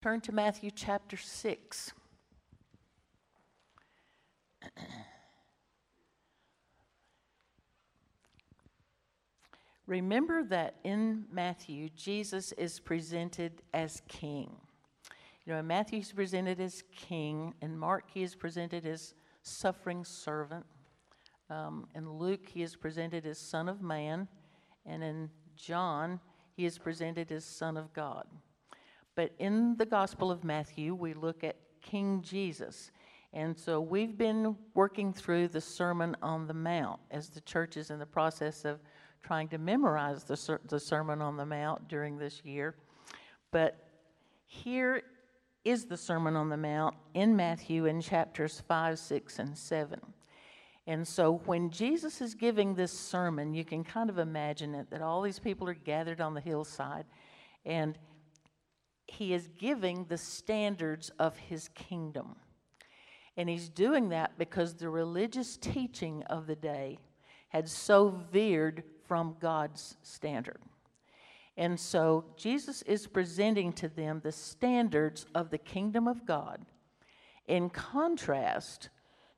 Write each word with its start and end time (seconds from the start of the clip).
Turn 0.00 0.20
to 0.20 0.30
Matthew 0.30 0.70
chapter 0.70 1.16
6. 1.16 1.92
Remember 9.88 10.44
that 10.44 10.76
in 10.84 11.24
Matthew, 11.32 11.88
Jesus 11.96 12.52
is 12.52 12.78
presented 12.78 13.60
as 13.74 14.00
king. 14.06 14.54
You 15.44 15.54
know, 15.54 15.58
in 15.58 15.66
Matthew, 15.66 15.98
he's 15.98 16.12
presented 16.12 16.60
as 16.60 16.84
king. 16.94 17.54
In 17.60 17.76
Mark, 17.76 18.04
he 18.14 18.22
is 18.22 18.36
presented 18.36 18.86
as 18.86 19.14
suffering 19.42 20.04
servant. 20.04 20.64
Um, 21.50 21.88
in 21.96 22.08
Luke, 22.08 22.48
he 22.48 22.62
is 22.62 22.76
presented 22.76 23.26
as 23.26 23.40
Son 23.40 23.68
of 23.68 23.82
Man. 23.82 24.28
And 24.86 25.02
in 25.02 25.30
John, 25.56 26.20
he 26.52 26.66
is 26.66 26.78
presented 26.78 27.32
as 27.32 27.44
Son 27.44 27.76
of 27.76 27.92
God. 27.92 28.28
But 29.18 29.32
in 29.40 29.74
the 29.78 29.84
Gospel 29.84 30.30
of 30.30 30.44
Matthew, 30.44 30.94
we 30.94 31.12
look 31.12 31.42
at 31.42 31.56
King 31.82 32.22
Jesus. 32.22 32.92
And 33.32 33.58
so 33.58 33.80
we've 33.80 34.16
been 34.16 34.54
working 34.74 35.12
through 35.12 35.48
the 35.48 35.60
Sermon 35.60 36.16
on 36.22 36.46
the 36.46 36.54
Mount 36.54 37.00
as 37.10 37.28
the 37.28 37.40
church 37.40 37.76
is 37.76 37.90
in 37.90 37.98
the 37.98 38.06
process 38.06 38.64
of 38.64 38.78
trying 39.24 39.48
to 39.48 39.58
memorize 39.58 40.22
the, 40.22 40.36
ser- 40.36 40.60
the 40.68 40.78
Sermon 40.78 41.20
on 41.20 41.36
the 41.36 41.44
Mount 41.44 41.88
during 41.88 42.16
this 42.16 42.44
year. 42.44 42.76
But 43.50 43.88
here 44.46 45.02
is 45.64 45.86
the 45.86 45.96
Sermon 45.96 46.36
on 46.36 46.48
the 46.48 46.56
Mount 46.56 46.94
in 47.14 47.34
Matthew 47.34 47.86
in 47.86 48.00
chapters 48.00 48.62
5, 48.68 49.00
6, 49.00 49.38
and 49.40 49.58
7. 49.58 50.00
And 50.86 51.08
so 51.08 51.42
when 51.44 51.70
Jesus 51.70 52.20
is 52.20 52.36
giving 52.36 52.72
this 52.72 52.92
sermon, 52.92 53.52
you 53.52 53.64
can 53.64 53.82
kind 53.82 54.10
of 54.10 54.18
imagine 54.18 54.76
it 54.76 54.88
that 54.90 55.02
all 55.02 55.22
these 55.22 55.40
people 55.40 55.68
are 55.68 55.74
gathered 55.74 56.20
on 56.20 56.34
the 56.34 56.40
hillside 56.40 57.04
and 57.66 57.98
he 59.08 59.32
is 59.32 59.48
giving 59.58 60.04
the 60.04 60.18
standards 60.18 61.10
of 61.18 61.36
his 61.36 61.68
kingdom. 61.74 62.36
And 63.36 63.48
he's 63.48 63.68
doing 63.68 64.10
that 64.10 64.38
because 64.38 64.74
the 64.74 64.90
religious 64.90 65.56
teaching 65.56 66.22
of 66.24 66.46
the 66.46 66.56
day 66.56 66.98
had 67.48 67.68
so 67.68 68.08
veered 68.30 68.84
from 69.06 69.36
God's 69.40 69.96
standard. 70.02 70.60
And 71.56 71.80
so 71.80 72.24
Jesus 72.36 72.82
is 72.82 73.06
presenting 73.06 73.72
to 73.74 73.88
them 73.88 74.20
the 74.22 74.32
standards 74.32 75.26
of 75.34 75.50
the 75.50 75.58
kingdom 75.58 76.06
of 76.06 76.26
God 76.26 76.64
in 77.46 77.70
contrast 77.70 78.90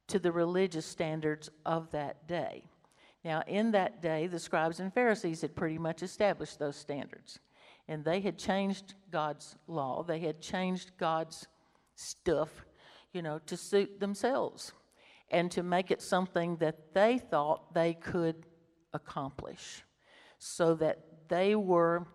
to 0.08 0.18
the 0.18 0.32
religious 0.32 0.84
standards 0.84 1.48
of 1.64 1.90
that 1.92 2.26
day. 2.26 2.64
Now, 3.24 3.42
in 3.46 3.70
that 3.72 4.02
day, 4.02 4.26
the 4.26 4.38
scribes 4.38 4.80
and 4.80 4.92
Pharisees 4.92 5.42
had 5.42 5.54
pretty 5.54 5.78
much 5.78 6.02
established 6.02 6.58
those 6.58 6.76
standards 6.76 7.38
and 7.90 8.04
they 8.04 8.20
had 8.20 8.38
changed 8.38 8.94
God's 9.10 9.56
law, 9.66 10.04
they 10.04 10.20
had 10.20 10.40
changed 10.40 10.92
God's 10.96 11.48
stuff, 11.96 12.64
you 13.12 13.20
know, 13.20 13.40
to 13.46 13.56
suit 13.56 13.98
themselves 13.98 14.72
and 15.28 15.50
to 15.50 15.64
make 15.64 15.90
it 15.90 16.00
something 16.00 16.56
that 16.58 16.94
they 16.94 17.18
thought 17.18 17.74
they 17.74 17.94
could 17.94 18.46
accomplish 18.94 19.82
so 20.38 20.74
that 20.76 21.00
they 21.28 21.56
were 21.56 22.06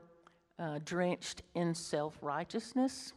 uh, 0.58 0.80
drenched 0.86 1.42
in 1.56 1.76
self 1.76 2.18
righteousness 2.22 3.12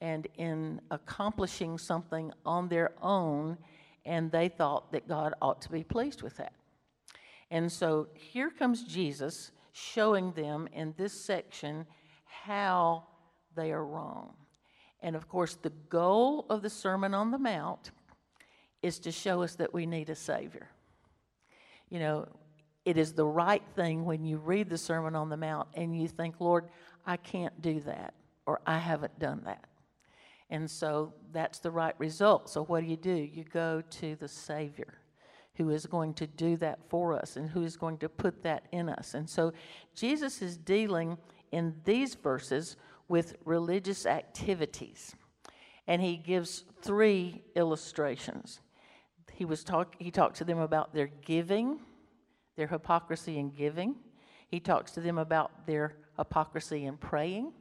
and 0.00 0.26
in 0.34 0.80
accomplishing 0.90 1.78
something 1.78 2.32
on 2.44 2.68
their 2.68 2.94
own, 3.00 3.56
and 4.04 4.32
they 4.32 4.48
thought 4.48 4.90
that 4.90 5.06
God 5.06 5.34
ought 5.40 5.62
to 5.62 5.70
be 5.70 5.84
pleased 5.84 6.20
with 6.20 6.36
that. 6.38 6.52
And 7.48 7.70
so 7.70 8.08
here 8.14 8.50
comes 8.50 8.82
Jesus 8.82 9.52
showing 9.76 10.32
them 10.32 10.66
in 10.72 10.94
this 10.96 11.12
section 11.12 11.84
how 12.24 13.04
they 13.54 13.72
are 13.72 13.84
wrong. 13.84 14.32
And 15.02 15.14
of 15.14 15.28
course, 15.28 15.56
the 15.56 15.72
goal 15.90 16.46
of 16.48 16.62
the 16.62 16.70
Sermon 16.70 17.12
on 17.12 17.30
the 17.30 17.38
Mount 17.38 17.90
is 18.82 18.98
to 19.00 19.12
show 19.12 19.42
us 19.42 19.54
that 19.56 19.74
we 19.74 19.84
need 19.84 20.08
a 20.08 20.14
Savior. 20.14 20.70
You 21.90 21.98
know, 21.98 22.28
it 22.86 22.96
is 22.96 23.12
the 23.12 23.26
right 23.26 23.62
thing 23.74 24.06
when 24.06 24.24
you 24.24 24.38
read 24.38 24.70
the 24.70 24.78
Sermon 24.78 25.14
on 25.14 25.28
the 25.28 25.36
Mount 25.36 25.68
and 25.74 25.94
you 25.94 26.08
think, 26.08 26.36
Lord, 26.40 26.70
I 27.04 27.18
can't 27.18 27.60
do 27.60 27.80
that, 27.80 28.14
or 28.46 28.62
I 28.66 28.78
haven't 28.78 29.18
done 29.18 29.42
that. 29.44 29.64
And 30.48 30.70
so 30.70 31.12
that's 31.32 31.58
the 31.58 31.70
right 31.70 31.94
result. 31.98 32.48
So, 32.48 32.64
what 32.64 32.80
do 32.80 32.86
you 32.86 32.96
do? 32.96 33.12
You 33.12 33.44
go 33.44 33.82
to 33.90 34.16
the 34.16 34.28
Savior 34.28 34.94
who 35.56 35.70
is 35.70 35.86
going 35.86 36.14
to 36.14 36.26
do 36.26 36.56
that 36.56 36.78
for 36.88 37.14
us 37.14 37.36
and 37.36 37.50
who 37.50 37.62
is 37.62 37.76
going 37.76 37.98
to 37.98 38.08
put 38.08 38.42
that 38.42 38.66
in 38.72 38.88
us. 38.88 39.14
And 39.14 39.28
so 39.28 39.52
Jesus 39.94 40.42
is 40.42 40.56
dealing 40.56 41.18
in 41.52 41.74
these 41.84 42.14
verses 42.14 42.76
with 43.08 43.36
religious 43.44 44.06
activities. 44.06 45.14
And 45.86 46.02
he 46.02 46.16
gives 46.16 46.64
three 46.82 47.42
illustrations. 47.54 48.60
He 49.32 49.44
was 49.44 49.62
talk, 49.64 49.94
he 49.98 50.10
talked 50.10 50.36
to 50.36 50.44
them 50.44 50.58
about 50.58 50.92
their 50.92 51.06
giving, 51.06 51.80
their 52.56 52.66
hypocrisy 52.66 53.38
in 53.38 53.50
giving. 53.50 53.96
He 54.48 54.60
talks 54.60 54.92
to 54.92 55.00
them 55.00 55.18
about 55.18 55.66
their 55.66 55.96
hypocrisy 56.16 56.86
in 56.86 56.96
praying, 56.96 57.52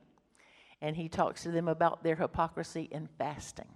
and 0.82 0.96
he 0.96 1.10
talks 1.10 1.44
to 1.44 1.52
them 1.52 1.68
about 1.68 2.04
their 2.04 2.16
hypocrisy 2.16 2.88
in 2.92 3.10
fasting. 3.18 3.68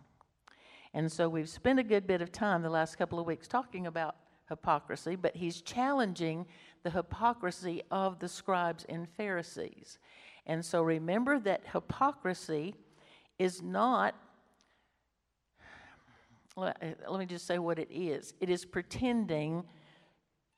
And 0.94 1.11
so 1.11 1.29
we've 1.29 1.50
spent 1.50 1.79
a 1.79 1.83
good 1.83 2.07
bit 2.07 2.22
of 2.22 2.31
time 2.31 2.61
the 2.61 2.69
last 2.69 2.97
couple 2.97 3.19
of 3.19 3.25
weeks 3.25 3.47
talking 3.47 3.88
about 3.88 4.16
hypocrisy, 4.47 5.16
but 5.16 5.35
he's 5.35 5.61
challenging 5.61 6.45
the 6.83 6.89
hypocrisy 6.89 7.83
of 7.91 8.19
the 8.19 8.27
scribes 8.27 8.85
and 8.89 9.07
Pharisees. 9.09 10.00
And 10.45 10.66
so 10.66 10.81
remember 10.81 11.39
that 11.39 11.61
hypocrisy 11.72 12.73
is 13.38 13.61
not, 13.61 14.16
let, 16.55 16.81
me 17.17 17.25
just 17.25 17.45
say 17.45 17.59
what 17.59 17.79
it 17.79 17.89
is 17.91 18.33
it 18.41 18.50
is 18.50 18.66
pretending, 18.66 19.63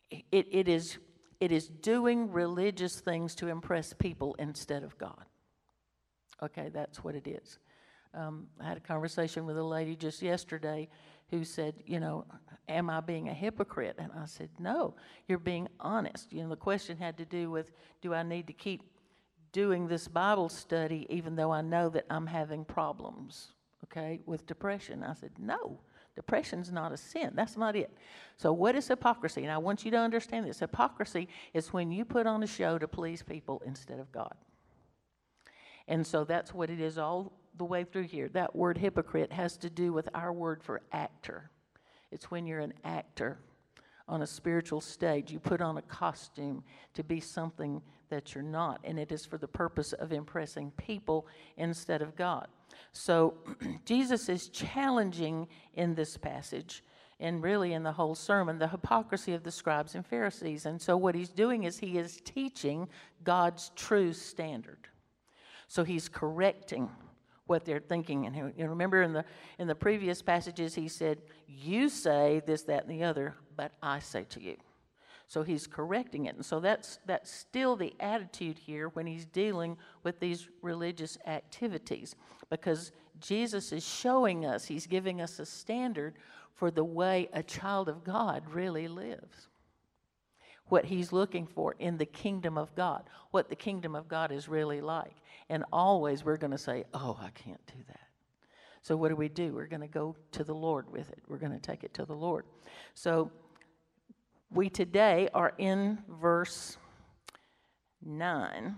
it, 0.10 0.48
it, 0.50 0.68
is, 0.68 0.98
it 1.40 1.52
is 1.52 1.68
doing 1.68 2.32
religious 2.32 3.02
things 3.02 3.36
to 3.36 3.48
impress 3.50 3.94
people 3.94 4.36
instead 4.40 4.84
of 4.84 4.98
God. 4.98 5.26
Okay, 6.42 6.70
that's 6.74 7.04
what 7.04 7.16
it 7.16 7.28
is. 7.28 7.60
Um, 8.14 8.48
I 8.60 8.66
had 8.66 8.78
a 8.78 8.82
conversation 8.82 9.46
with 9.46 9.58
a 9.58 9.64
lady 9.64 9.96
just 9.96 10.22
yesterday 10.22 10.90
who 11.30 11.44
said, 11.44 11.76
You 11.86 12.00
know, 12.00 12.26
am 12.68 12.90
I 12.90 13.00
being 13.00 13.30
a 13.30 13.34
hypocrite? 13.34 13.96
And 13.98 14.12
I 14.18 14.26
said, 14.26 14.50
No, 14.60 14.96
you're 15.28 15.40
being 15.40 15.68
honest. 15.80 16.32
You 16.32 16.44
know, 16.44 16.50
the 16.50 16.56
question 16.56 16.98
had 16.98 17.18
to 17.18 17.26
do 17.26 17.50
with 17.50 17.72
do 18.02 18.14
I 18.14 18.24
need 18.24 18.48
to 18.48 18.54
keep 18.54 18.84
doing 19.52 19.88
this 19.88 20.08
Bible 20.08 20.50
study 20.50 21.08
even 21.10 21.36
though 21.36 21.52
I 21.52 21.62
know 21.62 21.90
that 21.90 22.06
I'm 22.10 22.28
having 22.28 22.66
problems, 22.66 23.50
okay, 23.86 24.20
with 24.26 24.46
depression? 24.46 25.04
I 25.04 25.14
said, 25.14 25.32
No. 25.40 25.80
Depression's 26.14 26.74
not 26.74 26.92
a 26.92 26.98
sin. 26.98 27.32
That's 27.36 27.56
not 27.56 27.74
it. 27.74 27.90
So, 28.36 28.52
what 28.52 28.76
is 28.76 28.86
hypocrisy? 28.86 29.44
And 29.44 29.52
I 29.52 29.58
want 29.58 29.86
you 29.86 29.92
to 29.92 29.98
understand 29.98 30.46
this 30.46 30.60
hypocrisy 30.60 31.30
is 31.54 31.72
when 31.72 31.90
you 31.90 32.04
put 32.04 32.28
on 32.28 32.44
a 32.44 32.48
show 32.48 32.78
to 32.78 32.86
please 32.86 33.24
people 33.24 33.62
instead 33.66 33.98
of 33.98 34.12
God. 34.12 34.36
And 35.88 36.06
so 36.06 36.24
that's 36.24 36.54
what 36.54 36.70
it 36.70 36.80
is 36.80 36.98
all 36.98 37.32
the 37.58 37.66
way 37.66 37.84
through 37.84 38.04
here. 38.04 38.30
That 38.30 38.56
word 38.56 38.78
hypocrite 38.78 39.32
has 39.32 39.58
to 39.58 39.70
do 39.70 39.94
with 39.94 40.10
our 40.14 40.32
word 40.32 40.64
for 40.64 40.82
actor. 40.92 41.50
It's 42.12 42.30
when 42.32 42.46
you're 42.46 42.60
an 42.60 42.74
actor 42.84 43.40
on 44.08 44.22
a 44.22 44.28
spiritual 44.28 44.82
stage. 44.82 45.32
You 45.32 45.40
put 45.40 45.62
on 45.62 45.78
a 45.78 45.82
costume 45.84 46.64
to 46.94 47.04
be 47.04 47.20
something 47.20 47.82
that 48.10 48.36
you're 48.36 48.44
not, 48.44 48.82
and 48.84 49.00
it 49.00 49.12
is 49.12 49.26
for 49.26 49.38
the 49.38 49.48
purpose 49.48 49.94
of 49.94 50.12
impressing 50.12 50.72
people 50.72 51.26
instead 51.58 52.02
of 52.02 52.16
God. 52.16 52.48
So 52.92 53.36
Jesus 53.86 54.28
is 54.28 54.50
challenging 54.50 55.48
in 55.76 55.96
this 55.96 56.18
passage 56.18 56.84
and 57.22 57.44
really 57.44 57.74
in 57.74 57.84
the 57.84 57.92
whole 57.92 58.16
sermon 58.16 58.58
the 58.58 58.68
hypocrisy 58.68 59.34
of 59.34 59.44
the 59.44 59.52
scribes 59.52 59.96
and 59.96 60.06
Pharisees. 60.06 60.66
And 60.66 60.82
so 60.82 60.98
what 60.98 61.16
he's 61.16 61.30
doing 61.30 61.64
is 61.64 61.78
he 61.78 61.98
is 61.98 62.20
teaching 62.26 62.90
God's 63.24 63.72
true 63.76 64.12
standard. 64.12 64.90
So 65.68 65.84
he's 65.84 66.10
correcting 66.10 66.90
what 67.48 67.66
they're 67.66 67.80
thinking. 67.80 68.26
And 68.26 68.54
remember 68.58 69.02
in 69.02 69.14
the 69.14 69.26
in 69.60 69.68
the 69.68 69.76
previous 69.76 70.22
passages, 70.22 70.76
he 70.76 70.88
said, 70.88 71.22
"You 71.48 71.90
say 71.90 72.42
this, 72.46 72.64
that, 72.64 72.84
and 72.84 72.92
the 72.92 73.04
other, 73.04 73.36
but 73.56 73.74
I 73.82 74.00
say 74.00 74.26
to 74.30 74.42
you." 74.42 74.58
So 75.28 75.44
he's 75.44 75.66
correcting 75.66 76.26
it, 76.26 76.36
and 76.36 76.46
so 76.46 76.60
that's 76.60 77.00
that's 77.06 77.32
still 77.32 77.76
the 77.76 77.94
attitude 78.00 78.58
here 78.58 78.90
when 78.90 79.08
he's 79.08 79.26
dealing 79.26 79.78
with 80.04 80.20
these 80.20 80.48
religious 80.62 81.18
activities, 81.26 82.16
because 82.50 82.92
Jesus 83.20 83.72
is 83.72 83.88
showing 83.88 84.46
us, 84.46 84.66
he's 84.66 84.88
giving 84.88 85.22
us 85.22 85.40
a 85.40 85.46
standard 85.46 86.16
for 86.54 86.70
the 86.72 86.84
way 86.84 87.30
a 87.34 87.44
child 87.44 87.88
of 87.88 88.04
God 88.04 88.44
really 88.50 88.88
lives 88.88 89.48
what 90.72 90.86
he's 90.86 91.12
looking 91.12 91.46
for 91.46 91.76
in 91.80 91.98
the 91.98 92.06
kingdom 92.06 92.58
of 92.58 92.74
God, 92.76 93.04
what 93.32 93.50
the 93.50 93.56
kingdom 93.56 93.96
of 93.96 94.08
God 94.08 94.32
is 94.32 94.48
really 94.48 94.82
like. 94.82 95.16
And 95.50 95.66
always 95.72 96.24
we're 96.24 96.38
going 96.38 96.52
to 96.52 96.58
say, 96.58 96.86
oh, 96.94 97.20
I 97.22 97.30
can't 97.32 97.66
do 97.68 97.84
that. 97.88 98.00
So 98.82 98.96
what 98.96 99.10
do 99.10 99.16
we 99.16 99.30
do? 99.30 99.54
We're 99.54 99.68
going 99.68 99.82
to 99.82 99.88
go 99.88 100.16
to 100.32 100.44
the 100.44 100.56
Lord 100.56 100.92
with 100.92 101.10
it. 101.10 101.20
We're 101.28 101.38
going 101.38 101.52
to 101.52 101.60
take 101.60 101.84
it 101.84 101.94
to 101.96 102.06
the 102.06 102.16
Lord. 102.16 102.46
So 102.94 103.32
we 104.50 104.70
today 104.70 105.30
are 105.34 105.54
in 105.58 106.00
verse 106.08 106.78
9. 108.04 108.76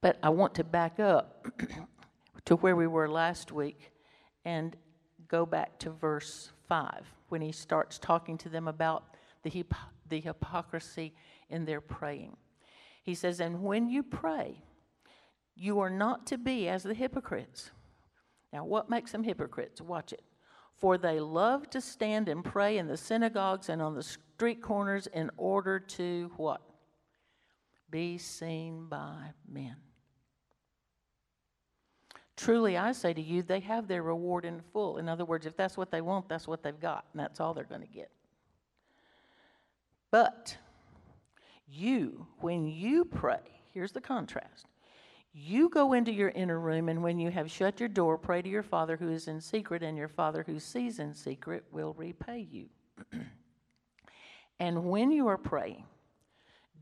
But 0.00 0.18
I 0.22 0.30
want 0.30 0.54
to 0.56 0.64
back 0.64 1.00
up. 1.00 1.46
to 2.44 2.56
where 2.56 2.76
we 2.76 2.86
were 2.86 3.08
last 3.08 3.52
week 3.52 3.92
and 4.44 4.76
go 5.28 5.46
back 5.46 5.78
to 5.78 5.90
verse 5.90 6.50
5 6.68 7.06
when 7.28 7.40
he 7.40 7.52
starts 7.52 7.98
talking 7.98 8.36
to 8.38 8.48
them 8.48 8.68
about 8.68 9.04
the, 9.42 9.64
the 10.12 10.20
hypocrisy 10.20 11.14
in 11.48 11.64
their 11.64 11.80
praying. 11.80 12.36
He 13.02 13.14
says, 13.14 13.40
And 13.40 13.62
when 13.62 13.88
you 13.88 14.02
pray, 14.02 14.62
you 15.56 15.80
are 15.80 15.90
not 15.90 16.26
to 16.28 16.38
be 16.38 16.68
as 16.68 16.82
the 16.82 16.94
hypocrites. 16.94 17.70
Now, 18.52 18.64
what 18.66 18.90
makes 18.90 19.10
them 19.10 19.24
hypocrites? 19.24 19.80
Watch 19.80 20.12
it. 20.12 20.22
For 20.76 20.98
they 20.98 21.18
love 21.18 21.70
to 21.70 21.80
stand 21.80 22.28
and 22.28 22.44
pray 22.44 22.76
in 22.76 22.86
the 22.86 22.96
synagogues 22.96 23.70
and 23.70 23.80
on 23.80 23.94
the 23.94 24.02
street 24.02 24.60
corners 24.60 25.06
in 25.06 25.30
order 25.38 25.78
to 25.78 26.30
what? 26.36 26.60
Be 27.90 28.18
seen 28.18 28.86
by 28.88 29.30
men. 29.50 29.76
Truly, 32.36 32.76
I 32.76 32.92
say 32.92 33.14
to 33.14 33.22
you, 33.22 33.42
they 33.42 33.60
have 33.60 33.88
their 33.88 34.02
reward 34.02 34.44
in 34.44 34.60
full. 34.72 34.98
In 34.98 35.08
other 35.08 35.24
words, 35.24 35.46
if 35.46 35.56
that's 35.56 35.76
what 35.76 35.90
they 35.90 36.00
want, 36.00 36.28
that's 36.28 36.48
what 36.48 36.62
they've 36.62 36.78
got, 36.78 37.06
and 37.12 37.20
that's 37.20 37.40
all 37.40 37.54
they're 37.54 37.64
going 37.64 37.82
to 37.82 37.86
get. 37.86 38.10
But 40.12 40.58
you, 41.66 42.26
when 42.38 42.66
you 42.66 43.04
pray, 43.04 43.40
here's 43.72 43.92
the 43.92 44.00
contrast 44.00 44.66
you 45.34 45.70
go 45.70 45.94
into 45.94 46.12
your 46.12 46.28
inner 46.28 46.60
room, 46.60 46.90
and 46.90 47.02
when 47.02 47.18
you 47.18 47.30
have 47.30 47.50
shut 47.50 47.80
your 47.80 47.88
door, 47.88 48.18
pray 48.18 48.42
to 48.42 48.48
your 48.48 48.62
Father 48.62 48.98
who 48.98 49.10
is 49.10 49.28
in 49.28 49.40
secret, 49.40 49.82
and 49.82 49.96
your 49.96 50.08
Father 50.08 50.44
who 50.46 50.60
sees 50.60 50.98
in 50.98 51.14
secret 51.14 51.64
will 51.72 51.94
repay 51.94 52.46
you. 52.50 52.68
and 54.60 54.84
when 54.84 55.10
you 55.10 55.26
are 55.28 55.38
praying, 55.38 55.86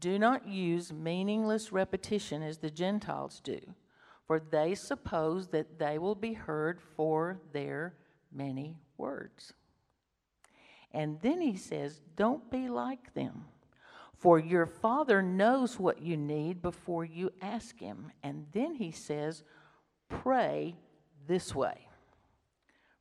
do 0.01 0.19
not 0.19 0.49
use 0.49 0.93
meaningless 0.93 1.71
repetition 1.71 2.43
as 2.43 2.59
the 2.59 2.71
Gentiles 2.71 3.41
do, 3.45 3.61
for 4.27 4.41
they 4.41 4.75
suppose 4.75 5.47
that 5.49 5.79
they 5.79 5.99
will 5.99 6.17
be 6.17 6.33
heard 6.33 6.81
for 6.97 7.41
their 7.53 7.95
many 8.33 8.81
words. 8.99 9.53
And 10.93 11.21
then 11.21 11.41
he 11.41 11.57
says, 11.57 12.01
Don't 12.17 12.51
be 12.51 12.69
like 12.69 13.15
them. 13.15 13.45
For 14.21 14.39
your 14.39 14.67
Father 14.67 15.23
knows 15.23 15.79
what 15.79 16.03
you 16.03 16.17
need 16.17 16.61
before 16.61 17.07
you 17.07 17.31
ask 17.41 17.79
Him. 17.79 18.13
And 18.23 18.47
then 18.53 18.75
He 18.75 18.91
says, 18.91 19.43
Pray 20.11 20.77
this 21.27 21.55
way. 21.55 21.89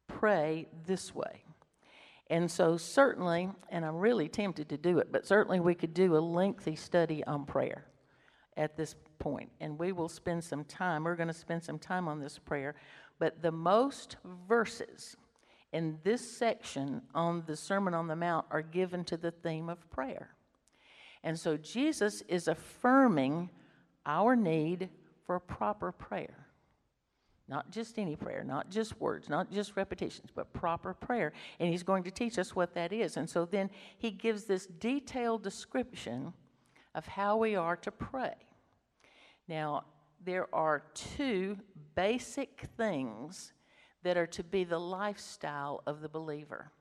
Pray 0.08 0.68
this 0.86 1.14
way. 1.14 1.44
And 2.30 2.50
so, 2.50 2.78
certainly, 2.78 3.50
and 3.70 3.84
I'm 3.84 3.98
really 3.98 4.30
tempted 4.30 4.70
to 4.70 4.78
do 4.78 5.00
it, 5.00 5.12
but 5.12 5.26
certainly 5.26 5.60
we 5.60 5.74
could 5.74 5.94
do 5.94 6.16
a 6.16 6.20
lengthy 6.20 6.76
study 6.76 7.24
on 7.26 7.46
prayer 7.46 7.86
at 8.56 8.78
this 8.78 8.96
point, 9.18 9.50
and 9.60 9.80
we 9.80 9.92
will 9.92 10.10
spend 10.10 10.44
some 10.44 10.64
time. 10.64 11.04
We're 11.04 11.16
going 11.16 11.28
to 11.28 11.34
spend 11.34 11.64
some 11.64 11.80
time 11.80 12.08
on 12.08 12.20
this 12.20 12.38
prayer. 12.38 12.76
But 13.18 13.42
the 13.42 13.52
most 13.52 14.18
verses 14.48 15.18
in 15.72 16.00
this 16.04 16.38
section 16.38 17.02
on 17.14 17.44
the 17.46 17.56
Sermon 17.56 17.94
on 17.94 18.08
the 18.08 18.16
Mount 18.16 18.46
are 18.50 18.62
given 18.62 19.04
to 19.06 19.18
the 19.18 19.32
theme 19.32 19.70
of 19.70 19.90
prayer. 19.90 20.30
And 21.24 21.40
so 21.40 21.58
Jesus 21.58 22.24
is 22.28 22.48
affirming 22.48 23.50
our 24.06 24.36
need 24.36 24.90
for 25.26 25.40
proper 25.40 25.92
prayer. 25.92 26.48
Not 27.48 27.72
just 27.72 27.98
any 27.98 28.16
prayer, 28.16 28.44
not 28.44 28.70
just 28.70 29.00
words, 29.02 29.28
not 29.28 29.52
just 29.52 29.76
repetitions, 29.76 30.30
but 30.34 30.54
proper 30.54 30.94
prayer. 30.94 31.34
And 31.60 31.70
he's 31.70 31.84
going 31.84 32.04
to 32.04 32.12
teach 32.12 32.38
us 32.38 32.56
what 32.56 32.76
that 32.76 32.94
is. 32.94 33.18
And 33.18 33.30
so 33.30 33.46
then 33.46 33.72
he 33.98 34.12
gives 34.12 34.44
this 34.44 34.68
detailed 34.68 35.44
description 35.44 36.34
of 36.94 37.08
how 37.08 37.38
we 37.38 37.56
are 37.56 37.76
to 37.78 37.92
pray. 37.92 38.36
Now, 39.48 39.86
there 40.24 40.54
are 40.54 40.84
two 40.94 41.58
basic 41.96 42.68
things 42.78 43.54
that 44.04 44.18
are 44.18 44.28
to 44.28 44.44
be 44.44 44.64
the 44.64 44.80
lifestyle 44.80 45.84
of 45.86 46.02
the 46.02 46.10
believer 46.10 46.72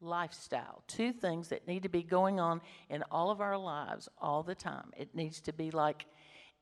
lifestyle. 0.00 0.82
Two 0.86 1.12
things 1.12 1.48
that 1.48 1.66
need 1.66 1.82
to 1.82 1.88
be 1.88 2.02
going 2.02 2.38
on 2.38 2.60
in 2.88 3.02
all 3.10 3.30
of 3.30 3.40
our 3.40 3.58
lives 3.58 4.08
all 4.18 4.42
the 4.42 4.54
time. 4.54 4.90
It 4.96 5.14
needs 5.14 5.40
to 5.42 5.52
be 5.52 5.70
like 5.70 6.06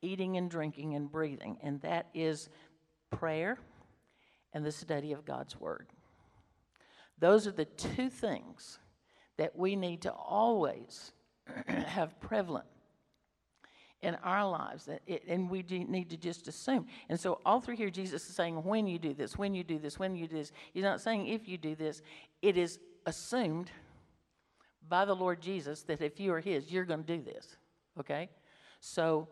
eating 0.02 0.37
and 0.37 0.50
drinking 0.50 0.94
and 0.94 1.11
breathing, 1.11 1.58
and 1.62 1.81
that 1.82 2.06
is 2.14 2.49
prayer 3.11 3.58
and 4.52 4.64
the 4.64 4.73
study 4.73 5.12
of 5.12 5.25
God's 5.25 5.58
Word. 5.58 5.88
Those 7.19 7.46
are 7.46 7.52
the 7.52 7.64
two 7.64 8.08
things 8.08 8.78
that 9.38 9.56
we 9.56 9.76
need 9.76 10.02
to 10.02 10.12
always 10.12 11.12
have 11.67 12.19
prevalent 12.20 12.67
in 14.06 14.14
our 14.17 14.49
lives 14.49 14.88
and 15.29 15.50
we 15.50 15.62
need 15.69 16.08
to 16.08 16.17
just 16.17 16.49
assume 16.49 16.87
and 17.08 17.19
so 17.19 17.41
all 17.44 17.61
through 17.61 17.76
here 17.76 17.91
jesus 17.91 18.29
is 18.29 18.35
saying 18.35 18.55
when 18.64 18.87
you 18.87 18.99
do 18.99 19.12
this 19.12 19.37
when 19.37 19.55
you 19.55 19.64
do 19.64 19.79
this 19.79 19.99
when 19.99 20.14
you 20.14 20.26
do 20.26 20.37
this 20.37 20.53
he's 20.73 20.85
not 20.85 21.00
saying 21.00 21.26
if 21.26 21.49
you 21.49 21.58
do 21.58 21.75
this 21.75 22.03
it 22.43 22.56
is 22.56 22.79
assumed 23.06 23.70
by 24.88 25.05
the 25.05 25.14
Lord 25.14 25.41
Jesus 25.41 25.82
that 25.85 26.00
if 26.00 26.20
you 26.20 26.32
are 26.32 26.41
His, 26.41 26.70
you're 26.70 26.85
going 26.85 27.05
to 27.05 27.17
do 27.17 27.23
this. 27.23 27.56
Okay? 27.99 28.29
So 28.81 29.29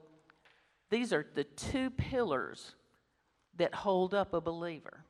these 0.90 1.12
are 1.12 1.26
the 1.34 1.44
two 1.44 1.90
pillars 1.90 2.74
that 3.56 3.74
hold 3.74 4.14
up 4.14 4.34
a 4.34 4.40
believer 4.40 5.04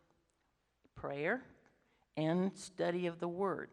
prayer 0.97 1.43
and 2.17 2.57
study 2.57 3.07
of 3.07 3.21
the 3.21 3.29
Word. 3.29 3.71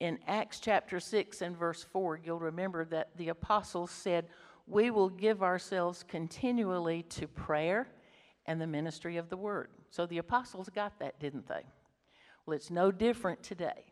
In 0.00 0.18
Acts 0.26 0.60
chapter 0.60 0.98
6 0.98 1.42
and 1.42 1.56
verse 1.56 1.82
4, 1.82 2.20
you'll 2.24 2.38
remember 2.38 2.84
that 2.86 3.10
the 3.16 3.28
apostles 3.28 3.90
said, 3.90 4.26
We 4.70 4.90
will 4.90 5.10
give 5.10 5.42
ourselves 5.42 6.04
continually 6.06 7.02
to 7.10 7.26
prayer 7.26 7.88
and 8.46 8.60
the 8.60 8.66
ministry 8.66 9.16
of 9.16 9.28
the 9.28 9.36
Word. 9.36 9.68
So 9.90 10.06
the 10.06 10.18
apostles 10.18 10.68
got 10.68 10.98
that, 11.00 11.18
didn't 11.18 11.48
they? 11.48 11.64
Well, 12.46 12.56
it's 12.56 12.70
no 12.70 12.90
different 12.90 13.42
today 13.42 13.90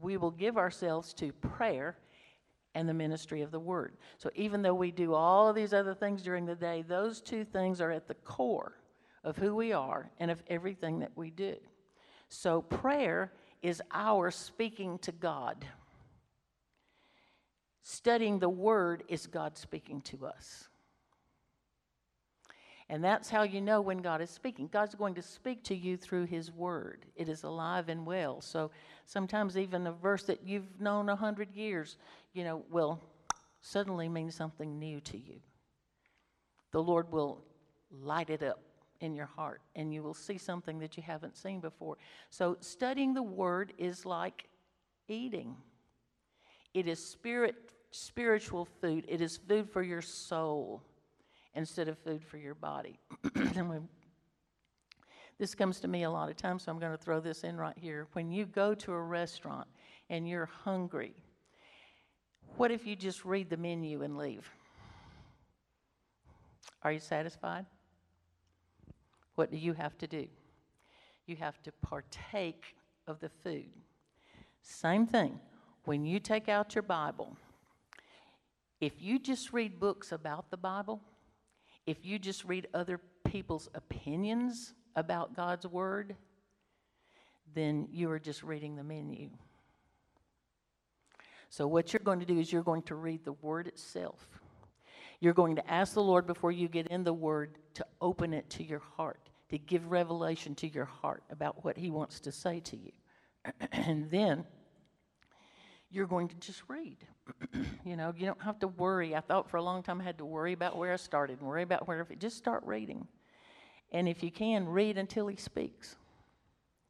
we 0.00 0.16
will 0.16 0.30
give 0.30 0.56
ourselves 0.56 1.12
to 1.14 1.32
prayer 1.32 1.96
and 2.74 2.88
the 2.88 2.94
ministry 2.94 3.42
of 3.42 3.50
the 3.50 3.60
word. 3.60 3.96
So 4.18 4.30
even 4.34 4.62
though 4.62 4.74
we 4.74 4.90
do 4.90 5.14
all 5.14 5.48
of 5.48 5.56
these 5.56 5.72
other 5.72 5.94
things 5.94 6.22
during 6.22 6.44
the 6.44 6.54
day, 6.54 6.84
those 6.86 7.20
two 7.20 7.44
things 7.44 7.80
are 7.80 7.90
at 7.90 8.06
the 8.06 8.14
core 8.14 8.78
of 9.24 9.36
who 9.36 9.54
we 9.54 9.72
are 9.72 10.10
and 10.18 10.30
of 10.30 10.42
everything 10.48 10.98
that 11.00 11.12
we 11.16 11.30
do. 11.30 11.56
So 12.28 12.60
prayer 12.60 13.32
is 13.62 13.82
our 13.92 14.30
speaking 14.30 14.98
to 14.98 15.12
God. 15.12 15.64
Studying 17.88 18.40
the 18.40 18.48
word 18.48 19.04
is 19.06 19.28
God 19.28 19.56
speaking 19.56 20.00
to 20.00 20.26
us. 20.26 20.66
And 22.88 23.04
that's 23.04 23.30
how 23.30 23.44
you 23.44 23.60
know 23.60 23.80
when 23.80 23.98
God 23.98 24.20
is 24.20 24.28
speaking. 24.28 24.66
God's 24.66 24.96
going 24.96 25.14
to 25.14 25.22
speak 25.22 25.62
to 25.64 25.74
you 25.76 25.96
through 25.96 26.24
His 26.24 26.50
Word. 26.50 27.06
It 27.14 27.28
is 27.28 27.44
alive 27.44 27.88
and 27.88 28.04
well. 28.04 28.40
So 28.40 28.72
sometimes 29.04 29.56
even 29.56 29.86
a 29.86 29.92
verse 29.92 30.24
that 30.24 30.40
you've 30.44 30.80
known 30.80 31.08
a 31.08 31.14
hundred 31.14 31.54
years, 31.54 31.96
you 32.32 32.42
know, 32.42 32.64
will 32.72 33.00
suddenly 33.60 34.08
mean 34.08 34.32
something 34.32 34.80
new 34.80 34.98
to 35.02 35.16
you. 35.16 35.38
The 36.72 36.82
Lord 36.82 37.12
will 37.12 37.44
light 37.92 38.30
it 38.30 38.42
up 38.42 38.58
in 39.00 39.14
your 39.14 39.26
heart, 39.26 39.60
and 39.76 39.94
you 39.94 40.02
will 40.02 40.12
see 40.12 40.38
something 40.38 40.80
that 40.80 40.96
you 40.96 41.04
haven't 41.04 41.36
seen 41.36 41.60
before. 41.60 41.98
So 42.30 42.56
studying 42.58 43.14
the 43.14 43.22
Word 43.22 43.74
is 43.78 44.04
like 44.04 44.48
eating. 45.06 45.54
It 46.74 46.88
is 46.88 46.98
spirit 46.98 47.54
spiritual 47.96 48.66
food. 48.80 49.04
It 49.08 49.20
is 49.20 49.36
food 49.36 49.70
for 49.70 49.82
your 49.82 50.02
soul 50.02 50.82
instead 51.54 51.88
of 51.88 51.98
food 51.98 52.22
for 52.24 52.36
your 52.36 52.54
body. 52.54 52.98
this 55.38 55.54
comes 55.54 55.80
to 55.80 55.88
me 55.88 56.02
a 56.02 56.10
lot 56.10 56.28
of 56.28 56.36
times, 56.36 56.64
so 56.64 56.72
I'm 56.72 56.78
going 56.78 56.92
to 56.92 57.02
throw 57.02 57.20
this 57.20 57.44
in 57.44 57.56
right 57.56 57.76
here. 57.76 58.06
When 58.12 58.30
you 58.30 58.44
go 58.44 58.74
to 58.74 58.92
a 58.92 59.00
restaurant 59.00 59.66
and 60.10 60.28
you're 60.28 60.50
hungry, 60.64 61.14
what 62.56 62.70
if 62.70 62.86
you 62.86 62.96
just 62.96 63.24
read 63.24 63.50
the 63.50 63.56
menu 63.56 64.02
and 64.02 64.16
leave? 64.16 64.48
Are 66.82 66.92
you 66.92 67.00
satisfied? 67.00 67.66
What 69.34 69.50
do 69.50 69.56
you 69.56 69.72
have 69.72 69.96
to 69.98 70.06
do? 70.06 70.26
You 71.26 71.36
have 71.36 71.62
to 71.62 71.72
partake 71.72 72.62
of 73.06 73.20
the 73.20 73.30
food. 73.42 73.68
Same 74.62 75.06
thing. 75.06 75.40
When 75.84 76.04
you 76.04 76.20
take 76.20 76.48
out 76.48 76.74
your 76.74 76.82
Bible, 76.82 77.36
if 78.80 79.00
you 79.00 79.18
just 79.18 79.52
read 79.52 79.80
books 79.80 80.12
about 80.12 80.50
the 80.50 80.56
Bible, 80.56 81.00
if 81.86 82.04
you 82.04 82.18
just 82.18 82.44
read 82.44 82.66
other 82.74 83.00
people's 83.24 83.68
opinions 83.74 84.74
about 84.94 85.34
God's 85.34 85.66
Word, 85.66 86.16
then 87.54 87.88
you 87.90 88.10
are 88.10 88.18
just 88.18 88.42
reading 88.42 88.76
the 88.76 88.84
menu. 88.84 89.30
So, 91.48 91.66
what 91.66 91.92
you're 91.92 92.00
going 92.00 92.20
to 92.20 92.26
do 92.26 92.38
is 92.38 92.52
you're 92.52 92.62
going 92.62 92.82
to 92.82 92.94
read 92.94 93.24
the 93.24 93.32
Word 93.32 93.66
itself. 93.66 94.26
You're 95.20 95.32
going 95.32 95.56
to 95.56 95.70
ask 95.70 95.94
the 95.94 96.02
Lord 96.02 96.26
before 96.26 96.52
you 96.52 96.68
get 96.68 96.88
in 96.88 97.04
the 97.04 97.12
Word 97.12 97.58
to 97.74 97.86
open 98.00 98.34
it 98.34 98.50
to 98.50 98.64
your 98.64 98.82
heart, 98.96 99.30
to 99.50 99.58
give 99.58 99.90
revelation 99.90 100.54
to 100.56 100.68
your 100.68 100.84
heart 100.84 101.22
about 101.30 101.64
what 101.64 101.78
He 101.78 101.88
wants 101.88 102.20
to 102.20 102.32
say 102.32 102.60
to 102.60 102.76
you. 102.76 102.92
and 103.72 104.10
then 104.10 104.44
you're 105.90 106.06
going 106.06 106.28
to 106.28 106.36
just 106.36 106.62
read. 106.68 106.98
you 107.84 107.96
know, 107.96 108.12
you 108.16 108.26
don't 108.26 108.42
have 108.42 108.58
to 108.60 108.68
worry. 108.68 109.14
I 109.14 109.20
thought 109.20 109.50
for 109.50 109.56
a 109.56 109.62
long 109.62 109.82
time 109.82 110.00
I 110.00 110.04
had 110.04 110.18
to 110.18 110.24
worry 110.24 110.52
about 110.52 110.76
where 110.76 110.92
I 110.92 110.96
started 110.96 111.38
and 111.38 111.48
worry 111.48 111.62
about 111.62 111.86
where, 111.86 112.06
just 112.18 112.36
start 112.36 112.62
reading. 112.64 113.06
And 113.92 114.08
if 114.08 114.22
you 114.22 114.30
can, 114.30 114.66
read 114.68 114.98
until 114.98 115.26
he 115.28 115.36
speaks. 115.36 115.96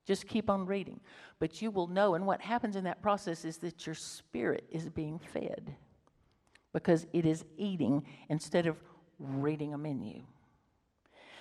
Just 0.06 0.26
keep 0.28 0.48
on 0.48 0.66
reading. 0.66 1.00
But 1.38 1.60
you 1.60 1.70
will 1.70 1.88
know. 1.88 2.14
And 2.14 2.26
what 2.26 2.40
happens 2.40 2.76
in 2.76 2.84
that 2.84 3.02
process 3.02 3.44
is 3.44 3.58
that 3.58 3.86
your 3.86 3.94
spirit 3.94 4.64
is 4.70 4.88
being 4.88 5.18
fed 5.18 5.74
because 6.72 7.06
it 7.12 7.26
is 7.26 7.44
eating 7.56 8.04
instead 8.28 8.66
of 8.66 8.76
reading 9.18 9.74
a 9.74 9.78
menu. 9.78 10.22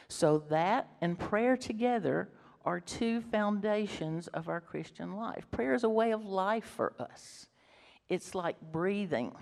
So 0.08 0.40
that 0.50 0.90
and 1.02 1.18
prayer 1.18 1.58
together 1.58 2.30
are 2.66 2.80
two 2.80 3.22
foundations 3.22 4.28
of 4.30 4.50
our 4.50 4.60
Christian 4.60 5.16
life. 5.16 5.46
Prayer 5.52 5.74
is 5.74 5.84
a 5.84 5.90
way 5.90 6.12
of 6.12 6.26
life 6.26 6.66
for 6.66 6.94
us, 7.00 7.48
it's 8.10 8.36
like 8.36 8.60
breathing. 8.72 9.34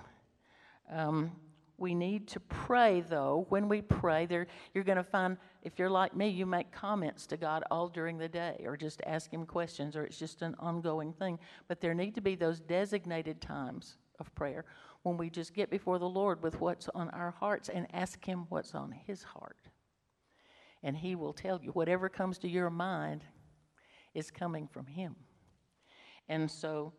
Um, 0.91 1.31
we 1.77 1.95
need 1.95 2.27
to 2.29 2.39
pray, 2.39 3.01
though. 3.01 3.45
When 3.49 3.67
we 3.67 3.81
pray, 3.81 4.25
there, 4.25 4.47
you're 4.73 4.83
going 4.83 4.97
to 4.97 5.03
find, 5.03 5.37
if 5.63 5.79
you're 5.79 5.89
like 5.89 6.15
me, 6.15 6.29
you 6.29 6.45
make 6.45 6.71
comments 6.71 7.25
to 7.27 7.37
God 7.37 7.63
all 7.71 7.87
during 7.87 8.17
the 8.17 8.29
day 8.29 8.63
or 8.63 8.77
just 8.77 9.01
ask 9.05 9.33
Him 9.33 9.45
questions 9.45 9.95
or 9.95 10.03
it's 10.03 10.19
just 10.19 10.43
an 10.43 10.55
ongoing 10.59 11.13
thing. 11.13 11.39
But 11.67 11.81
there 11.81 11.93
need 11.93 12.15
to 12.15 12.21
be 12.21 12.35
those 12.35 12.59
designated 12.59 13.41
times 13.41 13.97
of 14.19 14.33
prayer 14.35 14.65
when 15.01 15.17
we 15.17 15.29
just 15.29 15.53
get 15.53 15.69
before 15.69 15.99
the 15.99 16.07
Lord 16.07 16.43
with 16.43 16.61
what's 16.61 16.89
on 16.89 17.09
our 17.09 17.31
hearts 17.31 17.69
and 17.69 17.87
ask 17.93 18.23
Him 18.23 18.45
what's 18.49 18.75
on 18.75 18.91
His 18.91 19.23
heart. 19.23 19.57
And 20.83 20.97
He 20.97 21.15
will 21.15 21.33
tell 21.33 21.59
you 21.61 21.71
whatever 21.71 22.09
comes 22.09 22.37
to 22.39 22.49
your 22.49 22.69
mind 22.69 23.23
is 24.13 24.29
coming 24.29 24.67
from 24.67 24.87
Him. 24.87 25.15
And 26.29 26.49
so 26.49 26.93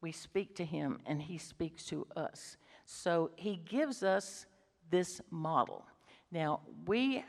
we 0.00 0.12
speak 0.12 0.54
to 0.56 0.64
Him 0.64 1.00
and 1.06 1.22
He 1.22 1.38
speaks 1.38 1.84
to 1.86 2.06
us. 2.16 2.56
So 2.92 3.30
he 3.36 3.54
gives 3.54 4.02
us 4.02 4.46
this 4.90 5.20
model. 5.30 5.86
Now, 6.32 6.60
we, 6.86 7.24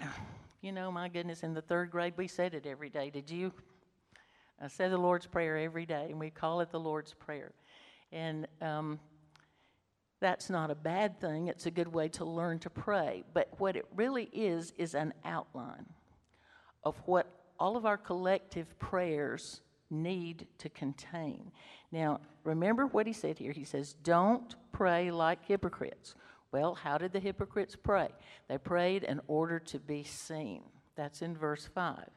you 0.61 0.71
know, 0.71 0.91
my 0.91 1.07
goodness, 1.07 1.43
in 1.43 1.53
the 1.53 1.61
third 1.61 1.91
grade, 1.91 2.15
we 2.17 2.27
said 2.27 2.55
it 2.55 2.65
every 2.65 2.89
day. 2.89 3.11
Did 3.11 3.29
you? 3.29 3.53
I 4.59 4.67
said 4.67 4.91
the 4.91 4.97
Lord's 4.97 5.27
Prayer 5.27 5.57
every 5.57 5.85
day, 5.85 6.07
and 6.09 6.19
we 6.19 6.31
call 6.31 6.61
it 6.61 6.71
the 6.71 6.79
Lord's 6.79 7.13
Prayer. 7.13 7.51
And 8.11 8.47
um, 8.59 8.99
that's 10.21 10.49
not 10.49 10.71
a 10.71 10.75
bad 10.75 11.19
thing, 11.19 11.47
it's 11.47 11.65
a 11.65 11.71
good 11.71 11.91
way 11.91 12.07
to 12.09 12.23
learn 12.23 12.59
to 12.59 12.69
pray. 12.69 13.23
But 13.33 13.49
what 13.57 13.75
it 13.75 13.85
really 13.95 14.29
is, 14.31 14.71
is 14.77 14.95
an 14.95 15.13
outline 15.25 15.87
of 16.83 16.95
what 17.05 17.27
all 17.59 17.75
of 17.75 17.85
our 17.85 17.97
collective 17.97 18.79
prayers 18.79 19.61
need 19.89 20.47
to 20.59 20.69
contain. 20.69 21.51
Now, 21.91 22.21
remember 22.43 22.87
what 22.87 23.07
he 23.07 23.13
said 23.13 23.37
here. 23.37 23.51
He 23.51 23.65
says, 23.65 23.93
Don't 24.03 24.55
pray 24.71 25.11
like 25.11 25.45
hypocrites. 25.45 26.15
Well, 26.51 26.75
how 26.75 26.97
did 26.97 27.13
the 27.13 27.19
hypocrites 27.19 27.75
pray? 27.75 28.09
They 28.47 28.57
prayed 28.57 29.03
in 29.03 29.21
order 29.27 29.59
to 29.59 29.79
be 29.79 30.03
seen. 30.03 30.63
That's 30.95 31.21
in 31.21 31.35
verse 31.35 31.69
5. 31.73 32.09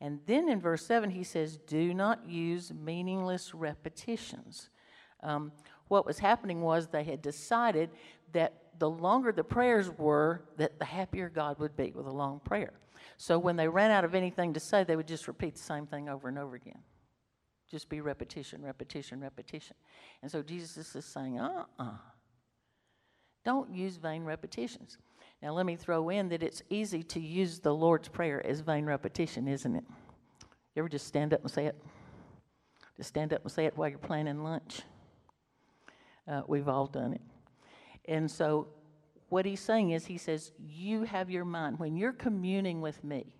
And 0.00 0.20
then 0.26 0.48
in 0.48 0.60
verse 0.60 0.86
7, 0.86 1.10
he 1.10 1.24
says, 1.24 1.56
Do 1.56 1.92
not 1.94 2.28
use 2.28 2.72
meaningless 2.72 3.54
repetitions. 3.54 4.68
Um, 5.22 5.52
what 5.88 6.06
was 6.06 6.18
happening 6.18 6.62
was 6.62 6.88
they 6.88 7.04
had 7.04 7.22
decided 7.22 7.90
that 8.32 8.54
the 8.78 8.88
longer 8.88 9.32
the 9.32 9.44
prayers 9.44 9.90
were, 9.98 10.42
that 10.56 10.78
the 10.78 10.84
happier 10.84 11.28
God 11.28 11.58
would 11.58 11.76
be 11.76 11.92
with 11.94 12.06
a 12.06 12.12
long 12.12 12.40
prayer. 12.40 12.72
So 13.16 13.38
when 13.38 13.56
they 13.56 13.68
ran 13.68 13.90
out 13.90 14.04
of 14.04 14.14
anything 14.14 14.54
to 14.54 14.60
say, 14.60 14.84
they 14.84 14.96
would 14.96 15.08
just 15.08 15.26
repeat 15.26 15.56
the 15.56 15.62
same 15.62 15.86
thing 15.86 16.08
over 16.08 16.28
and 16.28 16.38
over 16.38 16.54
again 16.54 16.78
just 17.70 17.88
be 17.88 18.00
repetition, 18.00 18.62
repetition, 18.62 19.20
repetition. 19.20 19.76
And 20.22 20.30
so 20.30 20.42
Jesus 20.42 20.94
is 20.94 21.04
saying, 21.04 21.38
uh 21.38 21.64
uh-uh. 21.78 21.84
uh. 21.84 21.96
Don't 23.44 23.72
use 23.72 23.96
vain 23.96 24.24
repetitions. 24.24 24.98
Now, 25.42 25.52
let 25.52 25.64
me 25.64 25.76
throw 25.76 26.08
in 26.08 26.28
that 26.30 26.42
it's 26.42 26.62
easy 26.68 27.02
to 27.04 27.20
use 27.20 27.60
the 27.60 27.72
Lord's 27.72 28.08
Prayer 28.08 28.44
as 28.44 28.60
vain 28.60 28.84
repetition, 28.84 29.46
isn't 29.46 29.76
it? 29.76 29.84
You 30.74 30.80
ever 30.80 30.88
just 30.88 31.06
stand 31.06 31.32
up 31.32 31.42
and 31.42 31.50
say 31.50 31.66
it? 31.66 31.76
Just 32.96 33.10
stand 33.10 33.32
up 33.32 33.42
and 33.42 33.52
say 33.52 33.66
it 33.66 33.76
while 33.76 33.88
you're 33.88 33.98
planning 33.98 34.42
lunch? 34.42 34.82
Uh, 36.28 36.42
we've 36.46 36.68
all 36.68 36.86
done 36.86 37.14
it. 37.14 37.22
And 38.04 38.30
so, 38.30 38.68
what 39.28 39.44
he's 39.44 39.60
saying 39.60 39.90
is, 39.90 40.06
he 40.06 40.18
says, 40.18 40.52
You 40.58 41.02
have 41.02 41.30
your 41.30 41.44
mind. 41.44 41.78
When 41.78 41.96
you're 41.96 42.12
communing 42.12 42.80
with 42.80 43.02
me, 43.02 43.32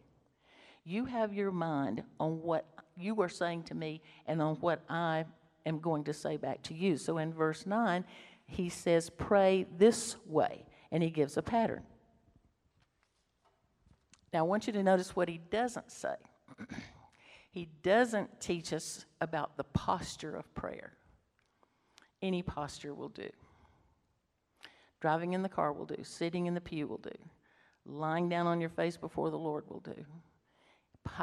you 0.84 1.04
have 1.04 1.32
your 1.32 1.50
mind 1.50 2.02
on 2.18 2.42
what 2.42 2.66
you 2.96 3.20
are 3.20 3.28
saying 3.28 3.64
to 3.64 3.74
me 3.74 4.02
and 4.26 4.40
on 4.40 4.56
what 4.56 4.82
I 4.88 5.24
am 5.66 5.80
going 5.80 6.04
to 6.04 6.12
say 6.12 6.36
back 6.36 6.62
to 6.64 6.74
you. 6.74 6.96
So 6.96 7.18
in 7.18 7.32
verse 7.32 7.66
9, 7.66 8.04
he 8.46 8.68
says, 8.68 9.10
Pray 9.10 9.66
this 9.76 10.16
way, 10.26 10.64
and 10.90 11.02
he 11.02 11.10
gives 11.10 11.36
a 11.36 11.42
pattern. 11.42 11.82
Now, 14.32 14.40
I 14.40 14.42
want 14.42 14.66
you 14.66 14.72
to 14.74 14.82
notice 14.82 15.16
what 15.16 15.28
he 15.28 15.40
doesn't 15.50 15.90
say. 15.90 16.16
he 17.50 17.68
doesn't 17.82 18.40
teach 18.40 18.72
us 18.72 19.06
about 19.20 19.56
the 19.56 19.64
posture 19.64 20.36
of 20.36 20.52
prayer. 20.54 20.92
Any 22.22 22.42
posture 22.42 22.94
will 22.94 23.08
do. 23.08 23.28
Driving 25.00 25.32
in 25.32 25.42
the 25.42 25.48
car 25.48 25.72
will 25.72 25.86
do. 25.86 26.02
Sitting 26.02 26.46
in 26.46 26.54
the 26.54 26.60
pew 26.60 26.86
will 26.86 26.98
do. 26.98 27.10
Lying 27.84 28.28
down 28.28 28.46
on 28.46 28.60
your 28.60 28.70
face 28.70 28.96
before 28.96 29.30
the 29.30 29.38
Lord 29.38 29.64
will 29.68 29.80
do 29.80 30.04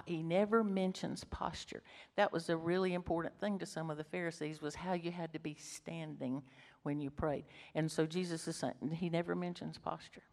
he 0.05 0.23
never 0.23 0.63
mentions 0.63 1.23
posture. 1.25 1.83
That 2.15 2.31
was 2.31 2.49
a 2.49 2.57
really 2.57 2.93
important 2.93 3.39
thing 3.39 3.59
to 3.59 3.65
some 3.65 3.89
of 3.89 3.97
the 3.97 4.03
Pharisees 4.03 4.61
was 4.61 4.75
how 4.75 4.93
you 4.93 5.11
had 5.11 5.33
to 5.33 5.39
be 5.39 5.55
standing 5.59 6.43
when 6.83 6.99
you 6.99 7.09
prayed. 7.09 7.45
And 7.73 7.91
so 7.91 8.05
Jesus 8.05 8.47
is 8.47 8.55
saying 8.55 8.73
he 8.93 9.09
never 9.09 9.35
mentions 9.35 9.77
posture. 9.77 10.23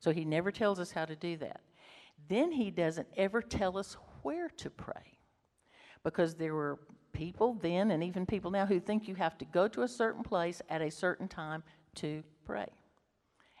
So 0.00 0.12
he 0.12 0.24
never 0.24 0.50
tells 0.50 0.80
us 0.80 0.90
how 0.90 1.04
to 1.04 1.16
do 1.16 1.36
that. 1.38 1.60
Then 2.28 2.52
he 2.52 2.70
doesn't 2.70 3.08
ever 3.16 3.42
tell 3.42 3.78
us 3.78 3.96
where 4.22 4.48
to 4.48 4.70
pray. 4.70 5.18
Because 6.02 6.34
there 6.34 6.54
were 6.54 6.80
people 7.14 7.56
then 7.62 7.90
and 7.90 8.04
even 8.04 8.26
people 8.26 8.50
now 8.50 8.66
who 8.66 8.78
think 8.78 9.08
you 9.08 9.14
have 9.14 9.38
to 9.38 9.46
go 9.46 9.66
to 9.68 9.82
a 9.82 9.88
certain 9.88 10.22
place 10.22 10.60
at 10.68 10.82
a 10.82 10.90
certain 10.90 11.28
time 11.28 11.62
to 11.94 12.22
pray. 12.44 12.66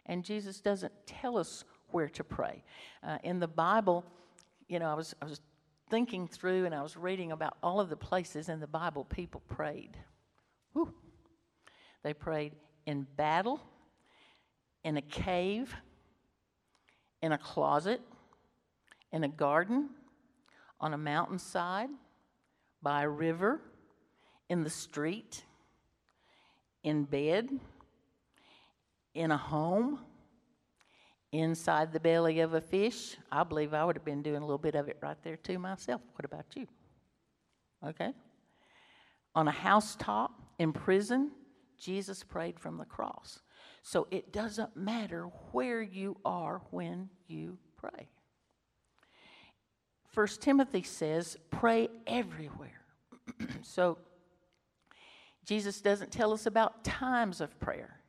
And 0.04 0.22
Jesus 0.22 0.60
doesn't 0.60 0.92
tell 1.06 1.38
us 1.38 1.64
where 1.90 2.08
to 2.10 2.22
pray. 2.22 2.62
Uh, 3.02 3.16
in 3.22 3.40
the 3.40 3.48
Bible, 3.48 4.04
you 4.68 4.78
know, 4.78 4.90
I 4.90 4.94
was, 4.94 5.14
I 5.22 5.24
was 5.24 5.40
thinking 5.88 6.28
through 6.28 6.66
and 6.66 6.74
I 6.74 6.82
was 6.82 6.96
reading 6.96 7.32
about 7.32 7.56
all 7.62 7.80
of 7.80 7.88
the 7.88 7.96
places 7.96 8.48
in 8.48 8.60
the 8.60 8.66
Bible 8.66 9.04
people 9.04 9.40
prayed. 9.48 9.96
Whew. 10.72 10.92
They 12.02 12.12
prayed 12.12 12.52
in 12.84 13.06
battle, 13.16 13.60
in 14.82 14.96
a 14.96 15.02
cave, 15.02 15.74
in 17.22 17.32
a 17.32 17.38
closet, 17.38 18.02
in 19.12 19.24
a 19.24 19.28
garden, 19.28 19.90
on 20.80 20.92
a 20.92 20.98
mountainside, 20.98 21.88
by 22.84 23.02
a 23.02 23.08
river, 23.08 23.60
in 24.48 24.62
the 24.62 24.70
street, 24.70 25.42
in 26.84 27.04
bed, 27.04 27.48
in 29.14 29.30
a 29.32 29.36
home 29.36 29.98
inside 31.32 31.92
the 31.92 31.98
belly 31.98 32.40
of 32.40 32.54
a 32.54 32.60
fish, 32.60 33.16
I 33.32 33.42
believe 33.42 33.74
I 33.74 33.84
would 33.84 33.96
have 33.96 34.04
been 34.04 34.22
doing 34.22 34.36
a 34.36 34.46
little 34.46 34.58
bit 34.58 34.76
of 34.76 34.88
it 34.88 34.98
right 35.02 35.16
there 35.24 35.36
too 35.36 35.58
myself. 35.58 36.00
What 36.14 36.24
about 36.24 36.44
you? 36.54 36.66
Okay. 37.84 38.12
On 39.34 39.48
a 39.48 39.52
housetop, 39.52 40.30
in 40.58 40.72
prison, 40.72 41.32
Jesus 41.76 42.22
prayed 42.22 42.60
from 42.60 42.76
the 42.76 42.84
cross. 42.84 43.40
So 43.82 44.06
it 44.10 44.32
doesn't 44.32 44.76
matter 44.76 45.24
where 45.52 45.82
you 45.82 46.16
are 46.24 46.62
when 46.70 47.08
you 47.26 47.58
pray. 47.76 48.08
First 50.12 50.40
Timothy 50.40 50.84
says, 50.84 51.36
pray 51.50 51.88
everywhere. 52.06 52.73
So 53.62 53.98
Jesus 55.44 55.80
doesn't 55.80 56.10
tell 56.10 56.32
us 56.32 56.46
about 56.46 56.84
times 56.84 57.40
of 57.40 57.58
prayer. 57.60 58.00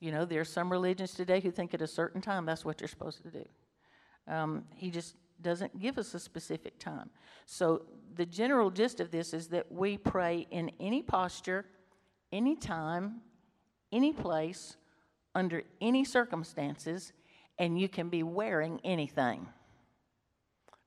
You 0.00 0.12
know, 0.12 0.24
there 0.24 0.40
are 0.40 0.44
some 0.44 0.70
religions 0.70 1.14
today 1.14 1.40
who 1.40 1.50
think 1.50 1.74
at 1.74 1.82
a 1.82 1.86
certain 1.86 2.20
time 2.20 2.46
that's 2.46 2.64
what 2.64 2.80
you're 2.80 2.88
supposed 2.88 3.22
to 3.22 3.30
do. 3.30 3.44
Um, 4.28 4.64
he 4.74 4.90
just 4.90 5.14
doesn't 5.40 5.80
give 5.80 5.98
us 5.98 6.14
a 6.14 6.18
specific 6.18 6.78
time. 6.78 7.10
So, 7.46 7.82
the 8.14 8.26
general 8.26 8.70
gist 8.70 9.00
of 9.00 9.10
this 9.10 9.32
is 9.32 9.48
that 9.48 9.70
we 9.70 9.96
pray 9.96 10.46
in 10.50 10.72
any 10.80 11.02
posture, 11.02 11.64
any 12.32 12.56
time, 12.56 13.20
any 13.92 14.12
place, 14.12 14.76
under 15.34 15.62
any 15.80 16.04
circumstances, 16.04 17.12
and 17.58 17.80
you 17.80 17.88
can 17.88 18.08
be 18.08 18.22
wearing 18.22 18.80
anything. 18.84 19.46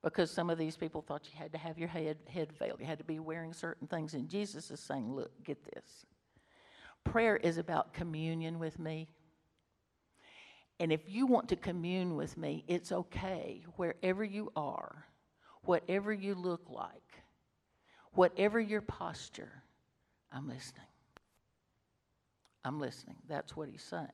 Because 0.04 0.32
some 0.32 0.50
of 0.50 0.58
these 0.58 0.76
people 0.76 1.02
thought 1.02 1.28
you 1.32 1.38
had 1.38 1.52
to 1.52 1.58
have 1.58 1.78
your 1.78 1.88
head, 1.88 2.18
head 2.28 2.52
veiled, 2.58 2.80
you 2.80 2.88
had 2.88 2.98
to 2.98 3.04
be 3.04 3.20
wearing 3.20 3.54
certain 3.54 3.88
things. 3.88 4.14
And 4.14 4.28
Jesus 4.28 4.72
is 4.72 4.80
saying, 4.80 5.14
Look, 5.14 5.32
get 5.44 5.64
this. 5.64 6.06
Prayer 7.04 7.38
is 7.38 7.58
about 7.58 7.94
communion 7.94 8.60
with 8.60 8.80
me. 8.80 9.10
And 10.80 10.92
if 10.92 11.02
you 11.08 11.28
want 11.28 11.50
to 11.50 11.56
commune 11.56 12.16
with 12.16 12.38
me, 12.38 12.64
it's 12.68 12.92
okay 12.92 13.64
wherever 13.76 14.24
you 14.24 14.52
are, 14.56 15.06
whatever 15.62 16.12
you 16.12 16.34
look 16.34 16.70
like, 16.70 17.24
whatever 18.14 18.60
your 18.60 18.82
posture, 18.82 19.62
I'm 20.32 20.48
listening. 20.48 20.88
I'm 22.66 22.80
listening. 22.80 23.18
That's 23.28 23.56
what 23.56 23.70
he's 23.70 23.84
saying. 23.84 24.08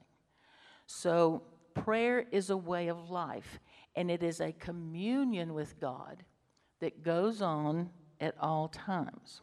So, 0.88 1.44
prayer 1.74 2.26
is 2.32 2.50
a 2.50 2.58
way 2.58 2.88
of 2.88 3.10
life. 3.10 3.60
And 3.98 4.12
it 4.12 4.22
is 4.22 4.42
a 4.42 4.52
communion 4.52 5.56
with 5.56 5.80
God 5.80 6.24
that 6.82 7.04
goes 7.04 7.42
on 7.42 7.90
at 8.22 8.36
all 8.40 8.68
times. 8.68 9.42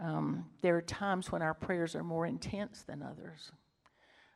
Um, 0.00 0.46
there 0.62 0.74
are 0.74 0.82
times 0.82 1.30
when 1.30 1.42
our 1.42 1.52
prayers 1.52 1.94
are 1.94 2.02
more 2.02 2.24
intense 2.24 2.82
than 2.82 3.02
others. 3.02 3.52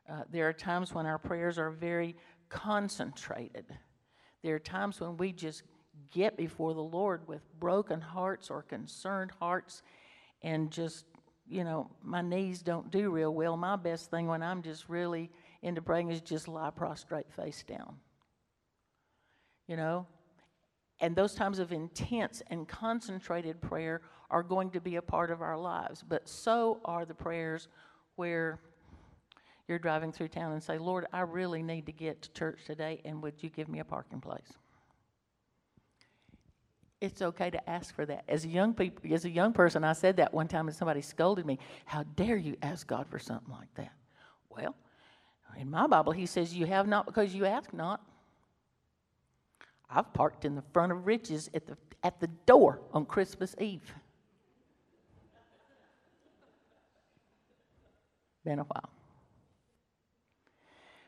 Uh, 0.07 0.21
there 0.31 0.47
are 0.47 0.53
times 0.53 0.93
when 0.93 1.07
our 1.07 1.17
prayers 1.17 1.57
are 1.57 1.71
very 1.71 2.15
concentrated. 2.49 3.65
There 4.43 4.53
are 4.53 4.59
times 4.59 4.99
when 4.99 5.17
we 5.17 5.31
just 5.31 5.63
get 6.11 6.37
before 6.37 6.75
the 6.75 6.83
Lord 6.83 7.27
with 7.27 7.41
broken 7.59 7.99
hearts 7.99 8.51
or 8.51 8.61
concerned 8.61 9.31
hearts 9.39 9.81
and 10.43 10.69
just, 10.69 11.05
you 11.47 11.63
know, 11.63 11.89
my 12.03 12.21
knees 12.21 12.61
don't 12.61 12.91
do 12.91 13.09
real 13.09 13.33
well. 13.33 13.57
My 13.57 13.77
best 13.77 14.11
thing 14.11 14.27
when 14.27 14.43
I'm 14.43 14.61
just 14.61 14.87
really 14.89 15.31
into 15.63 15.81
praying 15.81 16.11
is 16.11 16.21
just 16.21 16.47
lie 16.47 16.69
prostrate 16.69 17.31
face 17.33 17.63
down. 17.67 17.95
You 19.69 19.77
know? 19.77 20.07
And 20.99 21.15
those 21.15 21.35
times 21.35 21.59
of 21.59 21.71
intense 21.71 22.41
and 22.47 22.67
concentrated 22.67 23.61
prayer 23.61 24.01
are 24.31 24.43
going 24.43 24.71
to 24.71 24.81
be 24.81 24.95
a 24.95 25.01
part 25.01 25.29
of 25.29 25.41
our 25.41 25.57
lives. 25.57 26.03
But 26.05 26.27
so 26.27 26.81
are 26.83 27.05
the 27.05 27.13
prayers 27.13 27.67
where 28.15 28.59
you're 29.67 29.79
driving 29.79 30.11
through 30.11 30.29
town 30.29 30.53
and 30.53 30.63
say, 30.63 30.79
Lord, 30.79 31.05
I 31.13 31.21
really 31.21 31.61
need 31.61 31.85
to 31.85 31.91
get 31.91 32.23
to 32.23 32.31
church 32.31 32.61
today, 32.65 32.99
and 33.05 33.21
would 33.21 33.35
you 33.43 33.49
give 33.49 33.69
me 33.69 33.79
a 33.79 33.85
parking 33.85 34.19
place? 34.19 34.51
It's 36.99 37.21
okay 37.21 37.51
to 37.51 37.69
ask 37.69 37.95
for 37.95 38.05
that. 38.07 38.23
As 38.27 38.43
a 38.43 38.49
young 38.49 38.73
people, 38.73 39.13
as 39.13 39.23
a 39.23 39.29
young 39.29 39.53
person, 39.53 39.83
I 39.83 39.93
said 39.93 40.17
that 40.17 40.33
one 40.33 40.47
time, 40.47 40.67
and 40.67 40.75
somebody 40.75 41.01
scolded 41.01 41.45
me. 41.45 41.59
How 41.85 42.03
dare 42.03 42.35
you 42.35 42.57
ask 42.61 42.87
God 42.87 43.07
for 43.07 43.19
something 43.19 43.53
like 43.53 43.73
that? 43.75 43.93
Well, 44.49 44.75
in 45.55 45.69
my 45.69 45.87
Bible, 45.87 46.11
He 46.11 46.25
says, 46.25 46.53
"You 46.53 46.65
have 46.65 46.87
not 46.87 47.05
because 47.05 47.33
you 47.33 47.45
ask 47.45 47.71
not." 47.71 48.01
I've 49.89 50.13
parked 50.13 50.45
in 50.45 50.55
the 50.55 50.63
front 50.73 50.91
of 50.91 51.07
Riches 51.07 51.49
at 51.53 51.65
the 51.65 51.77
at 52.03 52.19
the 52.19 52.27
door 52.27 52.79
on 52.93 53.05
Christmas 53.05 53.55
Eve. 53.59 53.93
Been 58.43 58.59
a 58.59 58.63
while. 58.63 58.89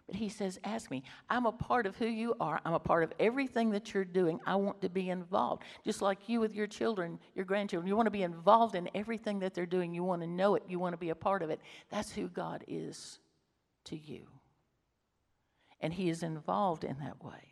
But 0.07 0.17
he 0.17 0.27
says, 0.27 0.59
Ask 0.65 0.91
me. 0.91 1.03
I'm 1.29 1.45
a 1.45 1.53
part 1.53 1.85
of 1.85 1.95
who 1.95 2.05
you 2.05 2.35
are. 2.41 2.59
I'm 2.65 2.73
a 2.73 2.79
part 2.79 3.03
of 3.03 3.13
everything 3.17 3.71
that 3.71 3.93
you're 3.93 4.03
doing. 4.03 4.41
I 4.45 4.55
want 4.55 4.81
to 4.81 4.89
be 4.89 5.09
involved. 5.09 5.63
Just 5.85 6.01
like 6.01 6.27
you 6.27 6.41
with 6.41 6.53
your 6.53 6.67
children, 6.67 7.17
your 7.33 7.45
grandchildren. 7.45 7.88
You 7.88 7.95
want 7.95 8.07
to 8.07 8.11
be 8.11 8.23
involved 8.23 8.75
in 8.75 8.89
everything 8.93 9.39
that 9.39 9.53
they're 9.53 9.65
doing. 9.65 9.93
You 9.93 10.03
want 10.03 10.21
to 10.21 10.27
know 10.27 10.55
it. 10.55 10.63
You 10.67 10.79
want 10.79 10.93
to 10.93 10.97
be 10.97 11.11
a 11.11 11.15
part 11.15 11.41
of 11.41 11.50
it. 11.50 11.61
That's 11.89 12.11
who 12.11 12.27
God 12.27 12.65
is 12.67 13.19
to 13.85 13.97
you. 13.97 14.27
And 15.79 15.93
he 15.93 16.09
is 16.09 16.23
involved 16.23 16.83
in 16.83 16.97
that 17.00 17.23
way. 17.23 17.50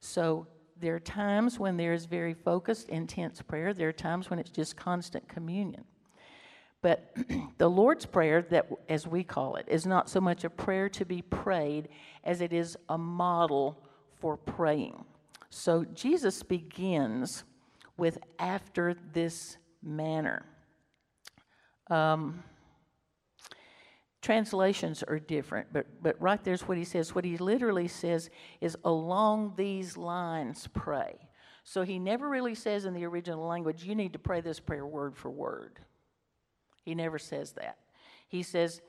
So 0.00 0.46
there 0.78 0.94
are 0.94 1.00
times 1.00 1.58
when 1.58 1.76
there 1.76 1.92
is 1.92 2.06
very 2.06 2.34
focused, 2.34 2.88
intense 2.88 3.40
prayer. 3.42 3.72
There 3.72 3.88
are 3.88 3.92
times 3.92 4.28
when 4.30 4.38
it's 4.38 4.50
just 4.50 4.76
constant 4.76 5.28
communion. 5.28 5.84
But 6.82 7.14
the 7.58 7.68
Lord's 7.68 8.06
Prayer, 8.06 8.42
that 8.50 8.68
as 8.88 9.06
we 9.06 9.24
call 9.24 9.56
it, 9.56 9.66
is 9.68 9.86
not 9.86 10.08
so 10.08 10.20
much 10.20 10.44
a 10.44 10.50
prayer 10.50 10.88
to 10.90 11.04
be 11.04 11.22
prayed 11.22 11.88
as 12.24 12.40
it 12.40 12.52
is 12.52 12.76
a 12.88 12.98
model 12.98 13.82
for 14.20 14.36
praying. 14.36 15.04
So 15.50 15.84
Jesus 15.84 16.42
begins 16.42 17.44
with 17.96 18.18
after 18.38 18.94
this 19.12 19.56
manner. 19.82 20.44
Um, 21.88 22.42
translations 24.26 25.04
are 25.04 25.20
different, 25.20 25.68
but, 25.72 25.86
but 26.02 26.20
right 26.20 26.42
there's 26.42 26.62
what 26.62 26.76
he 26.76 26.82
says. 26.82 27.14
What 27.14 27.24
he 27.24 27.36
literally 27.36 27.86
says 27.86 28.28
is, 28.60 28.76
along 28.84 29.54
these 29.56 29.96
lines, 29.96 30.68
pray. 30.74 31.16
So 31.62 31.82
he 31.82 32.00
never 32.00 32.28
really 32.28 32.56
says 32.56 32.86
in 32.86 32.92
the 32.92 33.04
original 33.04 33.46
language, 33.46 33.84
you 33.84 33.94
need 33.94 34.12
to 34.14 34.18
pray 34.18 34.40
this 34.40 34.58
prayer 34.58 34.84
word 34.84 35.16
for 35.16 35.30
word. 35.30 35.78
He 36.84 36.96
never 36.96 37.20
says 37.20 37.52
that. 37.52 37.78
He 38.28 38.42
says, 38.42 38.80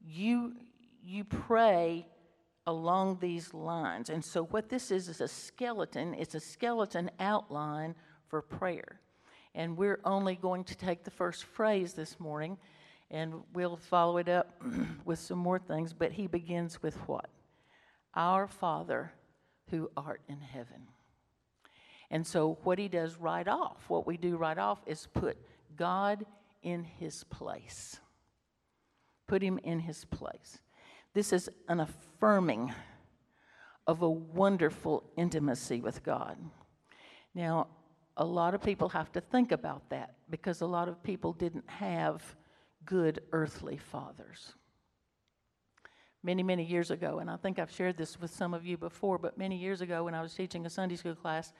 you, 0.00 0.54
you 1.02 1.24
pray 1.24 2.06
along 2.66 3.18
these 3.20 3.52
lines. 3.52 4.08
And 4.08 4.24
so, 4.24 4.44
what 4.44 4.70
this 4.70 4.90
is 4.90 5.06
is 5.06 5.20
a 5.20 5.28
skeleton, 5.28 6.14
it's 6.14 6.34
a 6.34 6.40
skeleton 6.40 7.10
outline 7.20 7.94
for 8.28 8.40
prayer. 8.40 9.00
And 9.54 9.76
we're 9.76 10.00
only 10.06 10.34
going 10.34 10.64
to 10.64 10.74
take 10.74 11.04
the 11.04 11.10
first 11.10 11.44
phrase 11.44 11.92
this 11.92 12.18
morning, 12.18 12.56
and 13.12 13.34
we'll 13.52 13.76
follow 13.76 14.16
it 14.16 14.28
up 14.28 14.60
with 15.04 15.18
some 15.18 15.38
more 15.38 15.58
things. 15.58 15.92
But 15.92 16.12
he 16.12 16.26
begins 16.26 16.82
with 16.82 16.96
what? 17.06 17.28
Our 18.14 18.48
Father 18.48 19.12
who 19.70 19.90
art 19.96 20.22
in 20.28 20.40
heaven. 20.40 20.88
And 22.10 22.26
so, 22.26 22.58
what 22.64 22.78
he 22.78 22.88
does 22.88 23.16
right 23.16 23.46
off, 23.48 23.84
what 23.88 24.06
we 24.06 24.16
do 24.16 24.36
right 24.36 24.58
off, 24.58 24.80
is 24.86 25.08
put 25.14 25.38
God 25.76 26.26
in 26.62 26.84
his 26.84 27.24
place. 27.24 27.98
Put 29.26 29.42
him 29.42 29.58
in 29.62 29.80
his 29.80 30.04
place. 30.04 30.58
This 31.14 31.32
is 31.32 31.48
an 31.68 31.80
affirming 31.80 32.74
of 33.86 34.02
a 34.02 34.10
wonderful 34.10 35.04
intimacy 35.16 35.80
with 35.80 36.02
God. 36.02 36.36
Now, 37.34 37.68
a 38.16 38.24
lot 38.24 38.54
of 38.54 38.62
people 38.62 38.90
have 38.90 39.10
to 39.12 39.20
think 39.20 39.52
about 39.52 39.88
that 39.88 40.16
because 40.28 40.60
a 40.60 40.66
lot 40.66 40.88
of 40.88 41.02
people 41.02 41.32
didn't 41.32 41.68
have 41.68 42.22
good 42.84 43.20
earthly 43.32 43.76
fathers. 43.76 44.52
Many, 46.22 46.42
many 46.42 46.64
years 46.64 46.90
ago, 46.90 47.18
and 47.18 47.28
I 47.28 47.36
think 47.36 47.58
I've 47.58 47.70
shared 47.70 47.96
this 47.96 48.20
with 48.20 48.32
some 48.32 48.54
of 48.54 48.64
you 48.64 48.76
before, 48.76 49.18
but 49.18 49.36
many 49.36 49.56
years 49.56 49.80
ago 49.80 50.04
when 50.04 50.14
I 50.14 50.22
was 50.22 50.34
teaching 50.34 50.64
a 50.66 50.70
Sunday 50.70 50.96
school 50.96 51.16
class, 51.16 51.52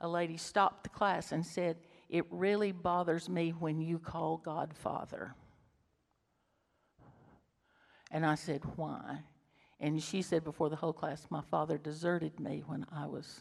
a 0.00 0.08
lady 0.08 0.36
stopped 0.36 0.82
the 0.82 0.90
class 0.90 1.32
and 1.32 1.44
said, 1.44 1.76
it 2.12 2.26
really 2.30 2.72
bothers 2.72 3.30
me 3.30 3.54
when 3.58 3.80
you 3.80 3.98
call 3.98 4.36
God 4.36 4.74
Father. 4.74 5.34
And 8.10 8.26
I 8.26 8.34
said, 8.34 8.60
Why? 8.76 9.20
And 9.80 10.00
she 10.00 10.20
said 10.20 10.44
before 10.44 10.68
the 10.68 10.76
whole 10.76 10.92
class, 10.92 11.26
My 11.30 11.40
father 11.40 11.78
deserted 11.78 12.38
me 12.38 12.62
when 12.66 12.84
I 12.92 13.06
was 13.06 13.40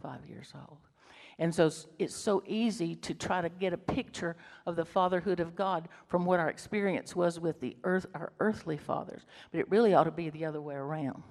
five 0.00 0.24
years 0.26 0.52
old. 0.54 0.78
And 1.38 1.54
so 1.54 1.70
it's 1.98 2.16
so 2.16 2.42
easy 2.46 2.96
to 2.96 3.14
try 3.14 3.40
to 3.40 3.48
get 3.48 3.72
a 3.72 3.78
picture 3.78 4.36
of 4.66 4.74
the 4.74 4.84
fatherhood 4.84 5.38
of 5.38 5.54
God 5.54 5.88
from 6.08 6.24
what 6.24 6.40
our 6.40 6.48
experience 6.48 7.14
was 7.14 7.38
with 7.38 7.60
the 7.60 7.76
earth, 7.84 8.06
our 8.14 8.32
earthly 8.40 8.76
fathers. 8.76 9.22
But 9.52 9.60
it 9.60 9.70
really 9.70 9.94
ought 9.94 10.04
to 10.04 10.10
be 10.10 10.30
the 10.30 10.44
other 10.44 10.60
way 10.60 10.74
around. 10.74 11.22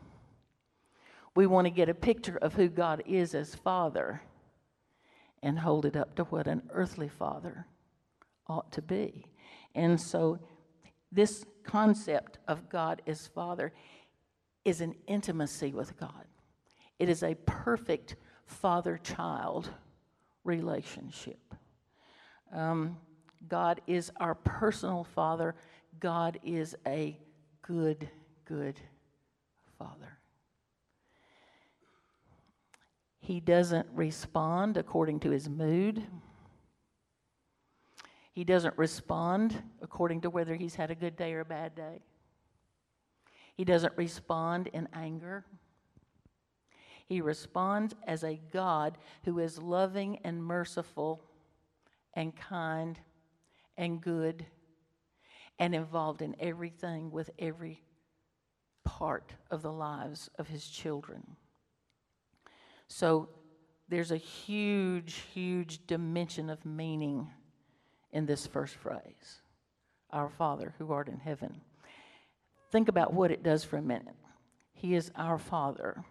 We 1.36 1.46
want 1.46 1.65
to 1.65 1.72
get 1.72 1.89
a 1.89 1.93
picture 1.93 2.38
of 2.38 2.54
who 2.54 2.70
God 2.70 3.04
is 3.06 3.36
as 3.36 3.54
Father 3.54 4.22
and 5.43 5.60
hold 5.60 5.86
it 5.86 5.96
up 5.96 6.15
to 6.15 6.24
what 6.24 6.48
an 6.48 6.63
earthly 6.72 7.10
father 7.10 7.67
ought 8.48 8.72
to 8.72 8.82
be. 8.82 9.26
And 9.76 10.00
so, 10.00 10.39
this 11.12 11.46
concept 11.63 12.39
of 12.48 12.70
God 12.70 13.02
as 13.06 13.28
Father 13.28 13.72
is 14.65 14.82
an 14.82 14.96
intimacy 15.06 15.74
with 15.74 15.98
God, 16.00 16.26
it 16.98 17.10
is 17.10 17.24
a 17.24 17.36
perfect 17.46 18.15
father 18.46 18.98
child 19.04 19.70
relationship. 20.48 21.54
Um, 22.54 22.98
God 23.48 23.82
is 23.86 24.12
our 24.18 24.34
personal 24.34 25.04
Father, 25.04 25.54
God 26.00 26.40
is 26.44 26.76
a 26.88 27.20
good, 27.62 28.10
good 28.46 28.80
Father. 29.78 30.18
He 33.20 33.40
doesn't 33.42 33.88
respond 33.94 34.78
according 34.78 35.20
to 35.22 35.32
his 35.32 35.50
mood. 35.50 36.02
He 38.32 38.44
doesn't 38.44 38.78
respond 38.78 39.62
according 39.82 40.22
to 40.22 40.30
whether 40.30 40.56
he's 40.56 40.76
had 40.76 40.92
a 40.92 40.96
good 40.96 41.18
day 41.18 41.34
or 41.34 41.42
a 41.42 41.46
bad 41.46 41.76
day. 41.76 42.00
He 43.56 43.66
doesn't 43.66 43.98
respond 43.98 44.68
in 44.68 44.88
anger. 44.94 45.44
He 47.08 47.22
responds 47.22 47.96
as 48.06 48.24
a 48.24 48.39
God 48.52 48.98
who 49.24 49.39
is 49.39 49.58
loving 49.60 50.20
and 50.24 50.43
merciful 50.43 51.24
and 52.13 52.36
kind 52.36 53.00
and 53.78 54.02
good 54.02 54.46
and 55.58 55.74
involved 55.74 56.22
in 56.22 56.36
everything 56.39 57.10
with 57.10 57.30
every 57.39 57.82
part 58.84 59.34
of 59.50 59.62
the 59.62 59.72
lives 59.72 60.30
of 60.38 60.50
his 60.50 60.67
children. 60.67 61.38
So 62.89 63.30
there's 63.88 64.12
a 64.12 64.17
huge, 64.17 65.24
huge 65.34 65.88
dimension 65.88 66.50
of 66.50 66.65
meaning 66.65 67.30
in 68.12 68.26
this 68.26 68.46
first 68.46 68.76
phrase 68.76 69.41
Our 70.12 70.30
Father 70.30 70.74
who 70.78 70.91
art 70.91 71.08
in 71.08 71.20
heaven. 71.20 71.62
Think 72.70 72.89
about 72.89 73.13
what 73.13 73.32
it 73.32 73.43
does 73.43 73.63
for 73.63 73.78
a 73.78 73.82
minute. 73.82 74.15
He 74.74 74.93
is 74.93 75.12
our 75.15 75.38
Father, 75.38 76.04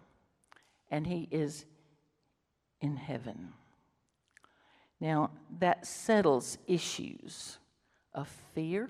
and 0.89 1.05
He 1.05 1.27
is 1.31 1.65
in 2.81 2.95
heaven. 2.95 3.53
Now, 4.99 5.31
that 5.59 5.85
settles 5.85 6.57
issues 6.67 7.57
of 8.13 8.27
fear 8.53 8.89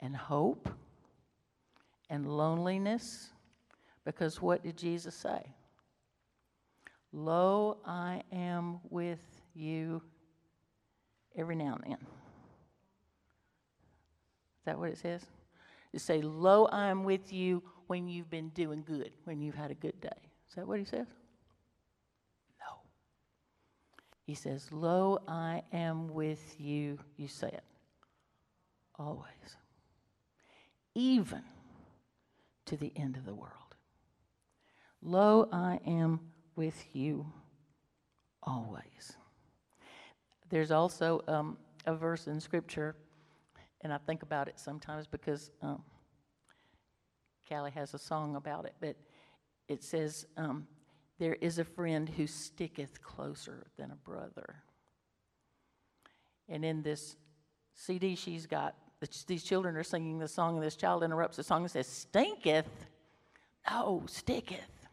and 0.00 0.14
hope 0.14 0.68
and 2.10 2.26
loneliness, 2.26 3.30
because 4.04 4.40
what 4.40 4.62
did 4.62 4.76
Jesus 4.76 5.14
say? 5.14 5.54
Lo, 7.12 7.78
I 7.86 8.22
am 8.32 8.80
with 8.90 9.20
you 9.54 10.02
every 11.36 11.56
now 11.56 11.74
and 11.74 11.84
then. 11.84 11.98
Is 14.58 14.64
that 14.66 14.78
what 14.78 14.90
it 14.90 14.98
says? 14.98 15.24
You 15.92 15.98
say, 15.98 16.20
Lo, 16.20 16.66
I 16.66 16.88
am 16.88 17.04
with 17.04 17.32
you 17.32 17.62
when 17.86 18.08
you've 18.08 18.28
been 18.28 18.50
doing 18.50 18.84
good, 18.86 19.10
when 19.24 19.40
you've 19.40 19.54
had 19.54 19.70
a 19.70 19.74
good 19.74 19.98
day. 20.00 20.10
Is 20.48 20.54
that 20.56 20.66
what 20.66 20.78
he 20.78 20.84
says? 20.84 21.06
No. 22.58 22.80
He 24.24 24.34
says, 24.34 24.68
Lo, 24.72 25.20
I 25.28 25.62
am 25.72 26.08
with 26.08 26.56
you, 26.58 26.98
you 27.16 27.28
say 27.28 27.48
it, 27.48 27.64
always, 28.98 29.56
even 30.94 31.42
to 32.66 32.76
the 32.76 32.92
end 32.96 33.16
of 33.16 33.24
the 33.24 33.34
world. 33.34 33.52
Lo, 35.02 35.48
I 35.52 35.80
am 35.86 36.20
with 36.56 36.84
you 36.92 37.26
always. 38.42 39.16
There's 40.48 40.70
also 40.70 41.22
um, 41.28 41.58
a 41.86 41.94
verse 41.94 42.26
in 42.26 42.40
Scripture, 42.40 42.96
and 43.82 43.92
I 43.92 43.98
think 43.98 44.22
about 44.22 44.48
it 44.48 44.58
sometimes 44.58 45.06
because 45.06 45.50
um, 45.62 45.82
Callie 47.48 47.70
has 47.70 47.94
a 47.94 47.98
song 47.98 48.36
about 48.36 48.64
it, 48.64 48.74
but 48.80 48.96
it 49.68 49.82
says, 49.84 50.26
um, 50.36 50.66
There 51.18 51.34
is 51.34 51.58
a 51.58 51.64
friend 51.64 52.08
who 52.08 52.26
sticketh 52.26 53.02
closer 53.02 53.66
than 53.76 53.90
a 53.90 53.96
brother. 53.96 54.62
And 56.48 56.64
in 56.64 56.82
this 56.82 57.16
CD 57.74 58.16
she's 58.16 58.46
got, 58.46 58.74
these 59.26 59.44
children 59.44 59.76
are 59.76 59.84
singing 59.84 60.18
the 60.18 60.26
song, 60.26 60.56
and 60.56 60.64
this 60.64 60.76
child 60.76 61.04
interrupts 61.04 61.36
the 61.36 61.44
song 61.44 61.62
and 61.62 61.70
says, 61.70 61.86
Stinketh? 61.86 62.64
No, 63.70 64.02
sticketh. 64.06 64.88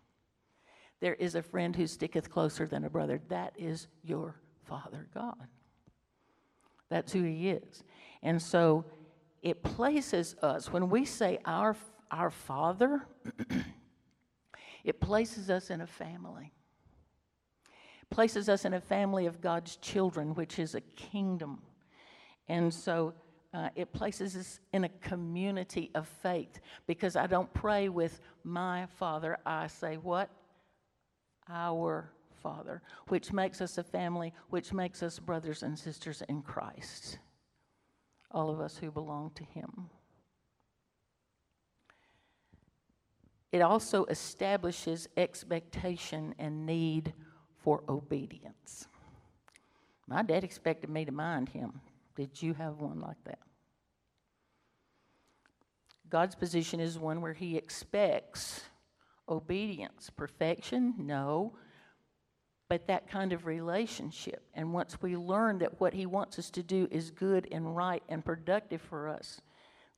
There 0.99 1.15
is 1.15 1.35
a 1.35 1.41
friend 1.41 1.75
who 1.75 1.87
sticketh 1.87 2.29
closer 2.29 2.67
than 2.67 2.83
a 2.83 2.89
brother. 2.89 3.21
That 3.29 3.53
is 3.57 3.87
your 4.03 4.35
Father 4.63 5.07
God. 5.13 5.47
That's 6.89 7.11
who 7.11 7.23
He 7.23 7.49
is. 7.49 7.83
And 8.21 8.41
so 8.41 8.85
it 9.41 9.63
places 9.63 10.35
us, 10.41 10.71
when 10.71 10.89
we 10.89 11.05
say 11.05 11.39
our, 11.45 11.75
our 12.11 12.31
Father, 12.31 13.05
it 14.85 15.01
places 15.01 15.49
us 15.49 15.69
in 15.69 15.81
a 15.81 15.87
family. 15.87 16.53
places 18.11 18.47
us 18.47 18.63
in 18.65 18.73
a 18.75 18.79
family 18.79 19.25
of 19.25 19.41
God's 19.41 19.77
children, 19.77 20.35
which 20.35 20.59
is 20.59 20.75
a 20.75 20.81
kingdom. 20.81 21.63
And 22.47 22.71
so 22.71 23.13
uh, 23.51 23.69
it 23.75 23.91
places 23.91 24.37
us 24.37 24.59
in 24.73 24.83
a 24.83 24.89
community 24.89 25.89
of 25.95 26.07
faith 26.07 26.59
because 26.85 27.15
I 27.15 27.25
don't 27.25 27.51
pray 27.51 27.89
with 27.89 28.21
my 28.43 28.85
Father. 28.97 29.37
I 29.45 29.67
say, 29.67 29.97
What? 29.97 30.29
our 31.49 32.11
Father, 32.41 32.81
which 33.07 33.31
makes 33.33 33.61
us 33.61 33.77
a 33.77 33.83
family, 33.83 34.33
which 34.49 34.73
makes 34.73 35.01
us 35.03 35.19
brothers 35.19 35.63
and 35.63 35.77
sisters 35.77 36.21
in 36.29 36.41
Christ, 36.41 37.19
all 38.31 38.49
of 38.49 38.59
us 38.59 38.77
who 38.77 38.91
belong 38.91 39.31
to 39.35 39.43
Him. 39.43 39.89
It 43.55 43.61
also 43.61 44.03
establishes 44.07 45.07
expectation 45.15 46.35
and 46.37 46.65
need 46.65 47.13
for 47.63 47.85
obedience. 47.87 48.89
My 50.07 50.23
dad 50.23 50.43
expected 50.43 50.89
me 50.89 51.05
to 51.05 51.13
mind 51.13 51.47
him. 51.47 51.79
Did 52.17 52.41
you 52.41 52.53
have 52.55 52.79
one 52.79 52.99
like 52.99 53.23
that? 53.23 53.39
God's 56.09 56.35
position 56.35 56.81
is 56.81 56.99
one 56.99 57.21
where 57.21 57.31
He 57.31 57.55
expects 57.55 58.59
obedience. 59.29 60.09
Perfection? 60.09 60.93
No. 60.97 61.55
But 62.67 62.87
that 62.87 63.09
kind 63.09 63.31
of 63.31 63.45
relationship. 63.45 64.43
And 64.53 64.73
once 64.73 65.01
we 65.01 65.15
learn 65.15 65.59
that 65.59 65.79
what 65.79 65.93
He 65.93 66.05
wants 66.05 66.37
us 66.37 66.49
to 66.49 66.61
do 66.61 66.89
is 66.91 67.09
good 67.09 67.47
and 67.53 67.73
right 67.73 68.03
and 68.09 68.25
productive 68.25 68.81
for 68.81 69.07
us, 69.07 69.39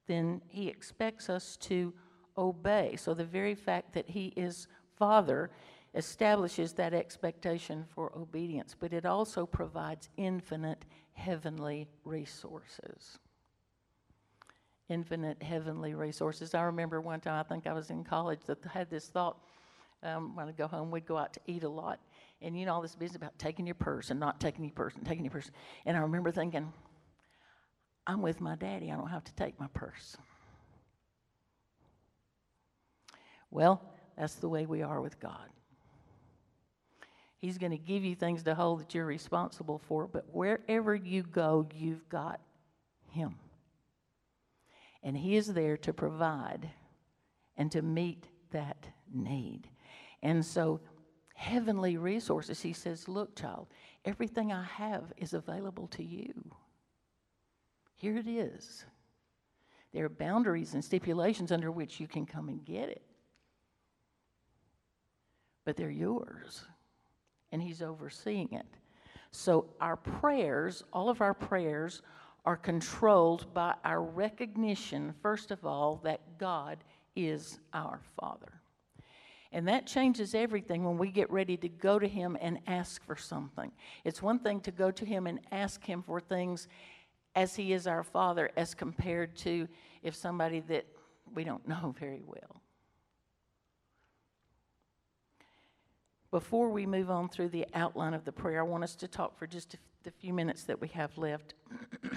then 0.05 0.43
He 0.47 0.67
expects 0.67 1.27
us 1.27 1.57
to 1.61 1.95
obey. 2.38 2.95
So 2.97 3.13
the 3.13 3.26
very 3.26 3.56
fact 3.56 3.93
that 3.93 4.10
He 4.10 4.34
is 4.36 4.67
Father 4.95 5.50
establishes 5.95 6.73
that 6.73 6.93
expectation 6.93 7.86
for 7.93 8.12
obedience, 8.15 8.76
but 8.80 8.93
it 8.93 9.06
also 9.06 9.45
provides 9.45 10.10
infinite 10.17 10.86
heavenly 11.13 11.88
resources 12.04 13.19
infinite 14.89 15.41
heavenly 15.43 15.93
resources. 15.93 16.54
I 16.54 16.62
remember 16.63 17.02
one 17.02 17.19
time, 17.19 17.39
I 17.39 17.43
think 17.43 17.67
I 17.67 17.73
was 17.73 17.89
in 17.89 18.04
college, 18.04 18.39
that 18.47 18.60
I 18.65 18.69
had 18.69 18.89
this 18.89 19.08
thought 19.08 19.38
um, 20.04 20.36
when 20.36 20.47
I 20.47 20.52
go 20.52 20.67
home, 20.67 20.91
we'd 20.91 21.06
go 21.06 21.17
out 21.17 21.34
to 21.34 21.39
eat 21.47 21.63
a 21.63 21.69
lot. 21.69 22.00
And 22.41 22.58
you 22.58 22.65
know, 22.65 22.73
all 22.73 22.82
this 22.82 22.95
business 22.95 23.17
about 23.17 23.38
taking 23.39 23.65
your 23.65 23.76
purse 23.76 24.12
and 24.12 24.19
not 24.19 24.39
taking 24.39 24.63
your 24.63 24.73
purse 24.73 24.93
and 24.95 25.06
taking 25.06 25.26
your 25.26 25.32
purse. 25.32 25.50
And 25.86 25.97
I 25.97 26.02
remember 26.02 26.32
thinking, 26.32 26.71
I'm 28.06 28.21
with 28.21 28.39
my 28.39 28.56
daddy, 28.56 28.91
I 28.91 28.95
don't 28.95 29.10
have 29.10 29.23
to 29.26 29.34
take 29.34 29.60
my 29.60 29.67
purse. 29.73 30.15
Well, 33.51 33.81
that's 34.17 34.36
the 34.36 34.49
way 34.49 34.65
we 34.65 34.81
are 34.81 35.01
with 35.01 35.19
God. 35.19 35.49
He's 37.38 37.57
going 37.57 37.71
to 37.71 37.77
give 37.77 38.03
you 38.03 38.15
things 38.15 38.43
to 38.43 38.55
hold 38.55 38.81
that 38.81 38.95
you're 38.95 39.05
responsible 39.05 39.77
for, 39.77 40.07
but 40.07 40.25
wherever 40.31 40.95
you 40.95 41.23
go, 41.23 41.67
you've 41.75 42.10
got 42.10 42.41
Him. 43.12 43.36
And 45.03 45.15
He 45.15 45.36
is 45.36 45.53
there 45.53 45.77
to 45.77 45.93
provide 45.93 46.69
and 47.55 47.71
to 47.71 47.81
meet 47.81 48.25
that 48.51 48.88
need. 49.13 49.69
And 50.23 50.43
so, 50.43 50.81
heavenly 51.36 51.97
resources, 51.97 52.62
He 52.62 52.73
says, 52.73 53.07
Look, 53.07 53.36
child, 53.36 53.67
everything 54.03 54.51
I 54.51 54.63
have 54.63 55.13
is 55.17 55.33
available 55.33 55.88
to 55.89 56.03
you. 56.03 56.33
Here 57.95 58.17
it 58.17 58.27
is. 58.27 58.86
There 59.93 60.05
are 60.05 60.10
boundaries 60.10 60.73
and 60.73 60.83
stipulations 60.83 61.51
under 61.51 61.71
which 61.71 61.99
you 61.99 62.07
can 62.07 62.25
come 62.25 62.49
and 62.49 62.65
get 62.65 62.89
it. 62.89 63.03
But 65.67 65.75
they're 65.75 65.89
yours, 65.89 66.63
and 67.51 67.62
He's 67.62 67.82
overseeing 67.82 68.53
it. 68.53 68.65
So, 69.32 69.65
our 69.82 69.97
prayers, 69.97 70.86
all 70.93 71.10
of 71.10 71.19
our 71.19 71.34
prayers, 71.34 72.03
are 72.45 72.56
controlled 72.56 73.53
by 73.53 73.73
our 73.84 74.01
recognition, 74.01 75.13
first 75.21 75.51
of 75.51 75.65
all, 75.65 75.99
that 76.06 76.21
God 76.38 76.77
is 77.17 77.60
our 77.73 77.99
Father. 78.17 78.62
And 79.51 79.67
that 79.67 79.86
changes 79.86 80.34
everything 80.34 80.86
when 80.86 80.97
we 80.97 81.12
get 81.12 81.30
ready 81.30 81.58
to 81.58 81.67
go 81.67 81.99
to 81.99 82.08
Him 82.08 82.38
and 82.39 82.60
ask 82.65 83.06
for 83.06 83.17
something. 83.17 83.69
It's 84.06 84.21
one 84.21 84.39
thing 84.39 84.62
to 84.62 84.71
go 84.71 84.89
to 84.89 85.03
Him 85.03 85.27
and 85.27 85.41
ask 85.51 85.84
Him 85.84 86.01
for 86.01 86.21
things 86.21 86.69
as 87.36 87.58
He 87.58 87.73
is 87.73 87.88
our 87.88 88.03
Father, 88.03 88.51
as 88.56 88.73
compared 88.73 89.36
to 89.39 89.67
if 90.01 90.15
somebody 90.15 90.62
that 90.62 90.86
we 91.36 91.43
don't 91.43 91.67
know 91.67 91.93
very 91.99 92.23
well. 92.25 92.62
Before 96.31 96.69
we 96.69 96.85
move 96.85 97.09
on 97.09 97.29
through 97.29 97.49
the 97.49 97.65
outline 97.73 98.13
of 98.13 98.25
the 98.25 98.31
prayer, 98.33 98.59
I 98.59 98.63
want 98.63 98.83
us 98.83 98.95
to 98.97 99.07
talk 99.07 99.37
for 99.37 99.47
just 99.47 99.77
the 100.03 100.11
few 100.11 100.33
minutes 100.33 100.63
that 100.63 100.81
we 100.81 100.89
have 100.89 101.17
left 101.17 101.53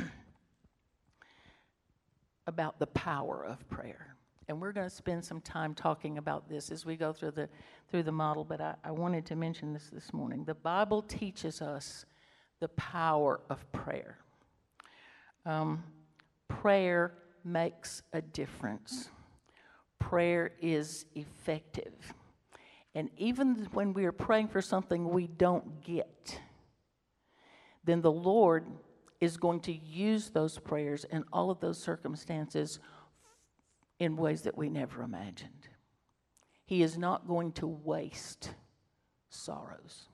about 2.46 2.80
the 2.80 2.88
power 2.88 3.44
of 3.44 3.68
prayer. 3.68 4.16
And 4.48 4.60
we're 4.60 4.72
going 4.72 4.88
to 4.88 4.94
spend 4.94 5.24
some 5.24 5.40
time 5.40 5.74
talking 5.74 6.18
about 6.18 6.48
this 6.48 6.72
as 6.72 6.84
we 6.84 6.96
go 6.96 7.12
through 7.12 7.30
the, 7.32 7.48
through 7.88 8.02
the 8.02 8.12
model, 8.12 8.42
but 8.42 8.60
I, 8.60 8.74
I 8.82 8.90
wanted 8.90 9.24
to 9.26 9.36
mention 9.36 9.72
this 9.72 9.88
this 9.92 10.12
morning. 10.12 10.44
The 10.44 10.56
Bible 10.56 11.02
teaches 11.02 11.62
us 11.62 12.04
the 12.58 12.68
power 12.70 13.40
of 13.48 13.70
prayer. 13.70 14.18
Um, 15.46 15.84
prayer 16.48 17.14
makes 17.44 18.02
a 18.12 18.20
difference, 18.20 19.08
prayer 20.00 20.50
is 20.60 21.06
effective. 21.14 22.12
And 22.94 23.10
even 23.16 23.68
when 23.72 23.92
we 23.92 24.04
are 24.04 24.12
praying 24.12 24.48
for 24.48 24.60
something 24.60 25.08
we 25.08 25.26
don't 25.26 25.82
get, 25.82 26.40
then 27.84 28.00
the 28.00 28.10
Lord 28.10 28.66
is 29.20 29.36
going 29.36 29.60
to 29.60 29.72
use 29.72 30.30
those 30.30 30.58
prayers 30.58 31.04
and 31.04 31.24
all 31.32 31.50
of 31.50 31.60
those 31.60 31.78
circumstances 31.78 32.80
in 33.98 34.16
ways 34.16 34.42
that 34.42 34.56
we 34.56 34.68
never 34.68 35.02
imagined. 35.02 35.68
He 36.64 36.82
is 36.82 36.96
not 36.96 37.28
going 37.28 37.52
to 37.52 37.66
waste 37.66 38.54
sorrows. 39.28 40.08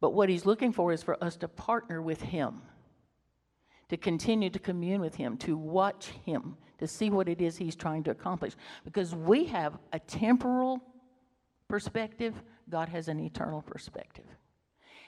But 0.00 0.14
what 0.14 0.28
he's 0.28 0.46
looking 0.46 0.72
for 0.72 0.92
is 0.92 1.02
for 1.02 1.22
us 1.22 1.36
to 1.36 1.48
partner 1.48 2.02
with 2.02 2.22
him, 2.22 2.62
to 3.88 3.96
continue 3.96 4.50
to 4.50 4.58
commune 4.58 5.00
with 5.00 5.14
him, 5.14 5.36
to 5.38 5.56
watch 5.56 6.06
him, 6.24 6.56
to 6.78 6.88
see 6.88 7.10
what 7.10 7.28
it 7.28 7.40
is 7.40 7.56
he's 7.56 7.76
trying 7.76 8.02
to 8.04 8.10
accomplish. 8.10 8.54
Because 8.84 9.14
we 9.14 9.44
have 9.44 9.78
a 9.92 10.00
temporal 10.00 10.80
perspective, 11.72 12.34
God 12.68 12.90
has 12.90 13.08
an 13.08 13.18
eternal 13.18 13.62
perspective. 13.62 14.26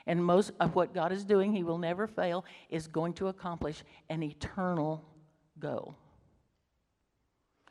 And 0.07 0.25
most 0.25 0.51
of 0.61 0.75
what 0.75 0.95
God 0.95 1.13
is 1.13 1.23
doing, 1.23 1.53
He 1.53 1.63
will 1.63 1.77
never 1.77 2.07
fail, 2.07 2.47
is 2.71 2.87
going 2.87 3.13
to 3.15 3.29
accomplish 3.29 3.85
an 4.09 4.23
eternal 4.23 5.05
goal. 5.59 5.95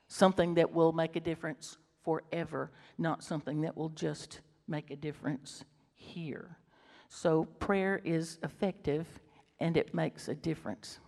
Something 0.07 0.53
that 0.53 0.71
will 0.71 0.91
make 0.91 1.15
a 1.15 1.19
difference 1.19 1.79
forever, 2.05 2.69
not 2.99 3.23
something 3.23 3.61
that 3.61 3.75
will 3.75 3.89
just 3.89 4.41
make 4.67 4.91
a 4.91 4.95
difference 4.95 5.65
here. 5.95 6.59
So 7.09 7.45
prayer 7.45 7.99
is 8.03 8.37
effective 8.43 9.07
and 9.59 9.75
it 9.75 9.95
makes 9.95 10.27
a 10.27 10.35
difference. 10.35 10.99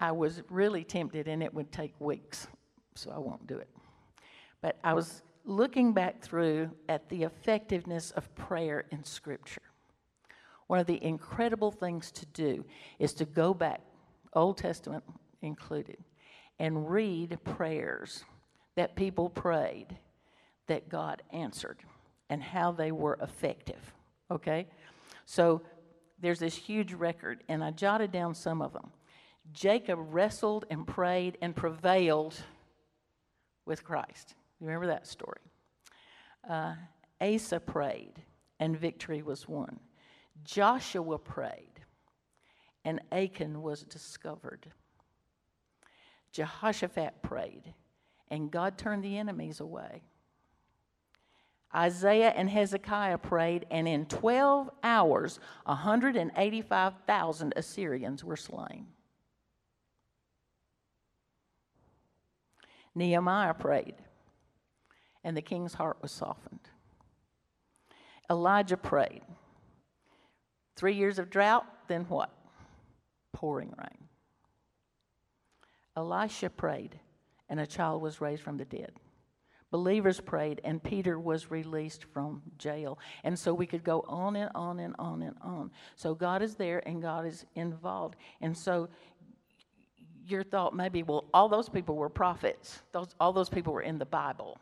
I 0.00 0.10
was 0.10 0.42
really 0.50 0.82
tempted, 0.82 1.28
and 1.28 1.40
it 1.40 1.54
would 1.54 1.70
take 1.70 1.94
weeks, 2.00 2.48
so 2.96 3.12
I 3.12 3.18
won't 3.18 3.46
do 3.46 3.58
it. 3.58 3.68
But 4.60 4.76
I 4.82 4.92
was 4.92 5.22
looking 5.44 5.92
back 5.92 6.20
through 6.20 6.70
at 6.88 7.08
the 7.08 7.22
effectiveness 7.22 8.10
of 8.12 8.34
prayer 8.34 8.84
in 8.90 9.04
Scripture. 9.04 9.62
One 10.66 10.78
of 10.78 10.86
the 10.86 11.02
incredible 11.02 11.70
things 11.70 12.10
to 12.12 12.26
do 12.26 12.64
is 12.98 13.14
to 13.14 13.24
go 13.24 13.54
back, 13.54 13.80
Old 14.34 14.58
Testament 14.58 15.04
included, 15.40 15.98
and 16.58 16.90
read 16.90 17.38
prayers 17.44 18.24
that 18.76 18.94
people 18.94 19.30
prayed 19.30 19.96
that 20.66 20.88
God 20.88 21.22
answered 21.32 21.78
and 22.28 22.42
how 22.42 22.72
they 22.72 22.92
were 22.92 23.18
effective. 23.22 23.92
Okay? 24.30 24.66
So 25.24 25.62
there's 26.20 26.38
this 26.38 26.54
huge 26.54 26.92
record, 26.92 27.42
and 27.48 27.64
I 27.64 27.70
jotted 27.70 28.12
down 28.12 28.34
some 28.34 28.60
of 28.60 28.72
them. 28.72 28.90
Jacob 29.52 29.98
wrestled 30.10 30.66
and 30.70 30.86
prayed 30.86 31.38
and 31.40 31.56
prevailed 31.56 32.34
with 33.64 33.84
Christ. 33.84 34.34
You 34.60 34.66
remember 34.66 34.88
that 34.88 35.06
story? 35.06 35.40
Uh, 36.48 36.74
Asa 37.20 37.60
prayed, 37.60 38.22
and 38.58 38.76
victory 38.76 39.22
was 39.22 39.48
won. 39.48 39.78
Joshua 40.44 41.18
prayed, 41.18 41.80
and 42.84 43.00
Achan 43.12 43.62
was 43.62 43.82
discovered. 43.82 44.66
Jehoshaphat 46.32 47.22
prayed, 47.22 47.74
and 48.30 48.50
God 48.50 48.78
turned 48.78 49.04
the 49.04 49.18
enemies 49.18 49.60
away. 49.60 50.02
Isaiah 51.74 52.30
and 52.30 52.48
Hezekiah 52.48 53.18
prayed, 53.18 53.66
and 53.70 53.86
in 53.86 54.06
12 54.06 54.70
hours, 54.82 55.38
185,000 55.64 57.52
Assyrians 57.56 58.24
were 58.24 58.36
slain. 58.36 58.86
Nehemiah 62.94 63.54
prayed, 63.54 63.96
and 65.28 65.36
the 65.36 65.42
king's 65.42 65.74
heart 65.74 65.98
was 66.00 66.10
softened. 66.10 66.70
Elijah 68.30 68.78
prayed. 68.78 69.20
Three 70.74 70.94
years 70.94 71.18
of 71.18 71.28
drought, 71.28 71.66
then 71.86 72.06
what? 72.08 72.30
Pouring 73.34 73.74
rain. 73.76 74.08
Elisha 75.98 76.48
prayed, 76.48 76.98
and 77.50 77.60
a 77.60 77.66
child 77.66 78.00
was 78.00 78.22
raised 78.22 78.42
from 78.42 78.56
the 78.56 78.64
dead. 78.64 78.92
Believers 79.70 80.18
prayed, 80.18 80.62
and 80.64 80.82
Peter 80.82 81.20
was 81.20 81.50
released 81.50 82.04
from 82.04 82.40
jail. 82.56 82.98
And 83.22 83.38
so 83.38 83.52
we 83.52 83.66
could 83.66 83.84
go 83.84 84.06
on 84.08 84.34
and 84.34 84.50
on 84.54 84.80
and 84.80 84.94
on 84.98 85.20
and 85.20 85.36
on. 85.42 85.70
So 85.94 86.14
God 86.14 86.40
is 86.40 86.54
there 86.54 86.82
and 86.88 87.02
God 87.02 87.26
is 87.26 87.44
involved. 87.54 88.16
And 88.40 88.56
so 88.56 88.88
your 90.26 90.42
thought 90.42 90.74
maybe, 90.74 91.02
well, 91.02 91.26
all 91.34 91.50
those 91.50 91.68
people 91.68 91.96
were 91.96 92.08
prophets, 92.08 92.80
those, 92.92 93.14
all 93.20 93.34
those 93.34 93.50
people 93.50 93.74
were 93.74 93.82
in 93.82 93.98
the 93.98 94.06
Bible. 94.06 94.58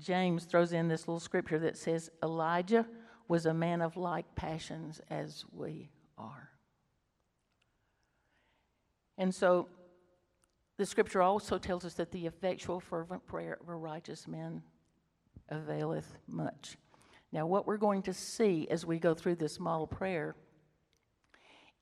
James 0.00 0.44
throws 0.44 0.72
in 0.72 0.88
this 0.88 1.06
little 1.06 1.20
scripture 1.20 1.58
that 1.58 1.76
says 1.76 2.10
Elijah 2.22 2.86
was 3.28 3.46
a 3.46 3.54
man 3.54 3.80
of 3.80 3.96
like 3.96 4.34
passions 4.34 5.00
as 5.10 5.44
we 5.52 5.90
are. 6.18 6.50
And 9.18 9.34
so 9.34 9.68
the 10.78 10.86
scripture 10.86 11.22
also 11.22 11.58
tells 11.58 11.84
us 11.84 11.94
that 11.94 12.10
the 12.10 12.26
effectual, 12.26 12.80
fervent 12.80 13.26
prayer 13.26 13.58
of 13.60 13.68
a 13.68 13.74
righteous 13.74 14.26
man 14.26 14.62
availeth 15.50 16.16
much. 16.26 16.76
Now, 17.32 17.46
what 17.46 17.66
we're 17.66 17.76
going 17.76 18.02
to 18.02 18.14
see 18.14 18.66
as 18.70 18.86
we 18.86 18.98
go 18.98 19.14
through 19.14 19.36
this 19.36 19.60
model 19.60 19.86
prayer 19.86 20.34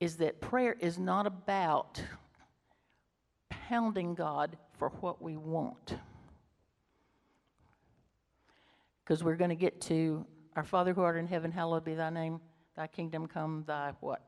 is 0.00 0.16
that 0.16 0.40
prayer 0.40 0.76
is 0.80 0.98
not 0.98 1.26
about 1.26 2.02
pounding 3.48 4.14
God 4.14 4.56
for 4.78 4.90
what 5.00 5.22
we 5.22 5.36
want. 5.36 5.94
Because 9.08 9.24
we're 9.24 9.36
going 9.36 9.48
to 9.48 9.56
get 9.56 9.80
to 9.80 10.26
our 10.54 10.64
Father 10.64 10.92
who 10.92 11.00
art 11.00 11.16
in 11.16 11.26
heaven, 11.26 11.50
hallowed 11.50 11.82
be 11.82 11.94
thy 11.94 12.10
name, 12.10 12.42
thy 12.76 12.86
kingdom 12.86 13.26
come, 13.26 13.64
thy 13.66 13.94
what? 14.00 14.20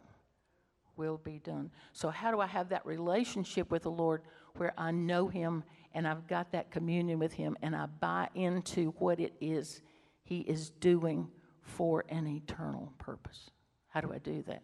Will 0.96 1.18
be 1.18 1.38
done. 1.38 1.70
So, 1.92 2.08
how 2.08 2.30
do 2.30 2.40
I 2.40 2.46
have 2.46 2.70
that 2.70 2.86
relationship 2.86 3.70
with 3.70 3.82
the 3.82 3.90
Lord 3.90 4.22
where 4.56 4.72
I 4.78 4.90
know 4.90 5.28
him 5.28 5.64
and 5.92 6.08
I've 6.08 6.26
got 6.26 6.52
that 6.52 6.70
communion 6.70 7.18
with 7.18 7.34
him 7.34 7.58
and 7.60 7.76
I 7.76 7.86
buy 7.86 8.28
into 8.34 8.94
what 8.98 9.20
it 9.20 9.34
is 9.38 9.82
he 10.22 10.40
is 10.40 10.70
doing 10.70 11.28
for 11.60 12.06
an 12.08 12.26
eternal 12.26 12.94
purpose? 12.96 13.50
How 13.90 14.00
do 14.00 14.12
I 14.12 14.18
do 14.18 14.42
that? 14.46 14.62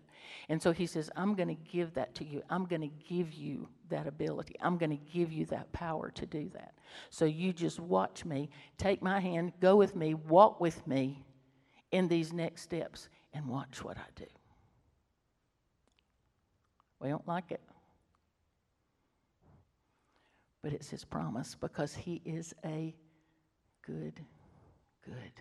And 0.48 0.62
so 0.62 0.72
he 0.72 0.86
says, 0.86 1.10
I'm 1.16 1.34
going 1.34 1.48
to 1.48 1.70
give 1.70 1.94
that 1.94 2.14
to 2.16 2.24
you. 2.24 2.42
I'm 2.48 2.64
going 2.64 2.80
to 2.82 2.90
give 3.08 3.32
you 3.32 3.68
that 3.88 4.06
ability. 4.06 4.54
I'm 4.60 4.78
going 4.78 4.90
to 4.90 5.12
give 5.12 5.32
you 5.32 5.46
that 5.46 5.72
power 5.72 6.10
to 6.12 6.26
do 6.26 6.48
that. 6.54 6.74
So 7.10 7.24
you 7.24 7.52
just 7.52 7.80
watch 7.80 8.24
me, 8.24 8.50
take 8.78 9.02
my 9.02 9.18
hand, 9.18 9.52
go 9.60 9.76
with 9.76 9.96
me, 9.96 10.14
walk 10.14 10.60
with 10.60 10.86
me 10.86 11.24
in 11.90 12.06
these 12.06 12.32
next 12.32 12.62
steps, 12.62 13.08
and 13.34 13.46
watch 13.48 13.82
what 13.82 13.96
I 13.96 14.06
do. 14.14 14.26
We 17.00 17.08
don't 17.08 17.26
like 17.26 17.50
it. 17.50 17.60
But 20.62 20.72
it's 20.72 20.88
his 20.88 21.04
promise 21.04 21.56
because 21.56 21.94
he 21.94 22.22
is 22.24 22.54
a 22.64 22.94
good, 23.84 24.20
good 25.04 25.32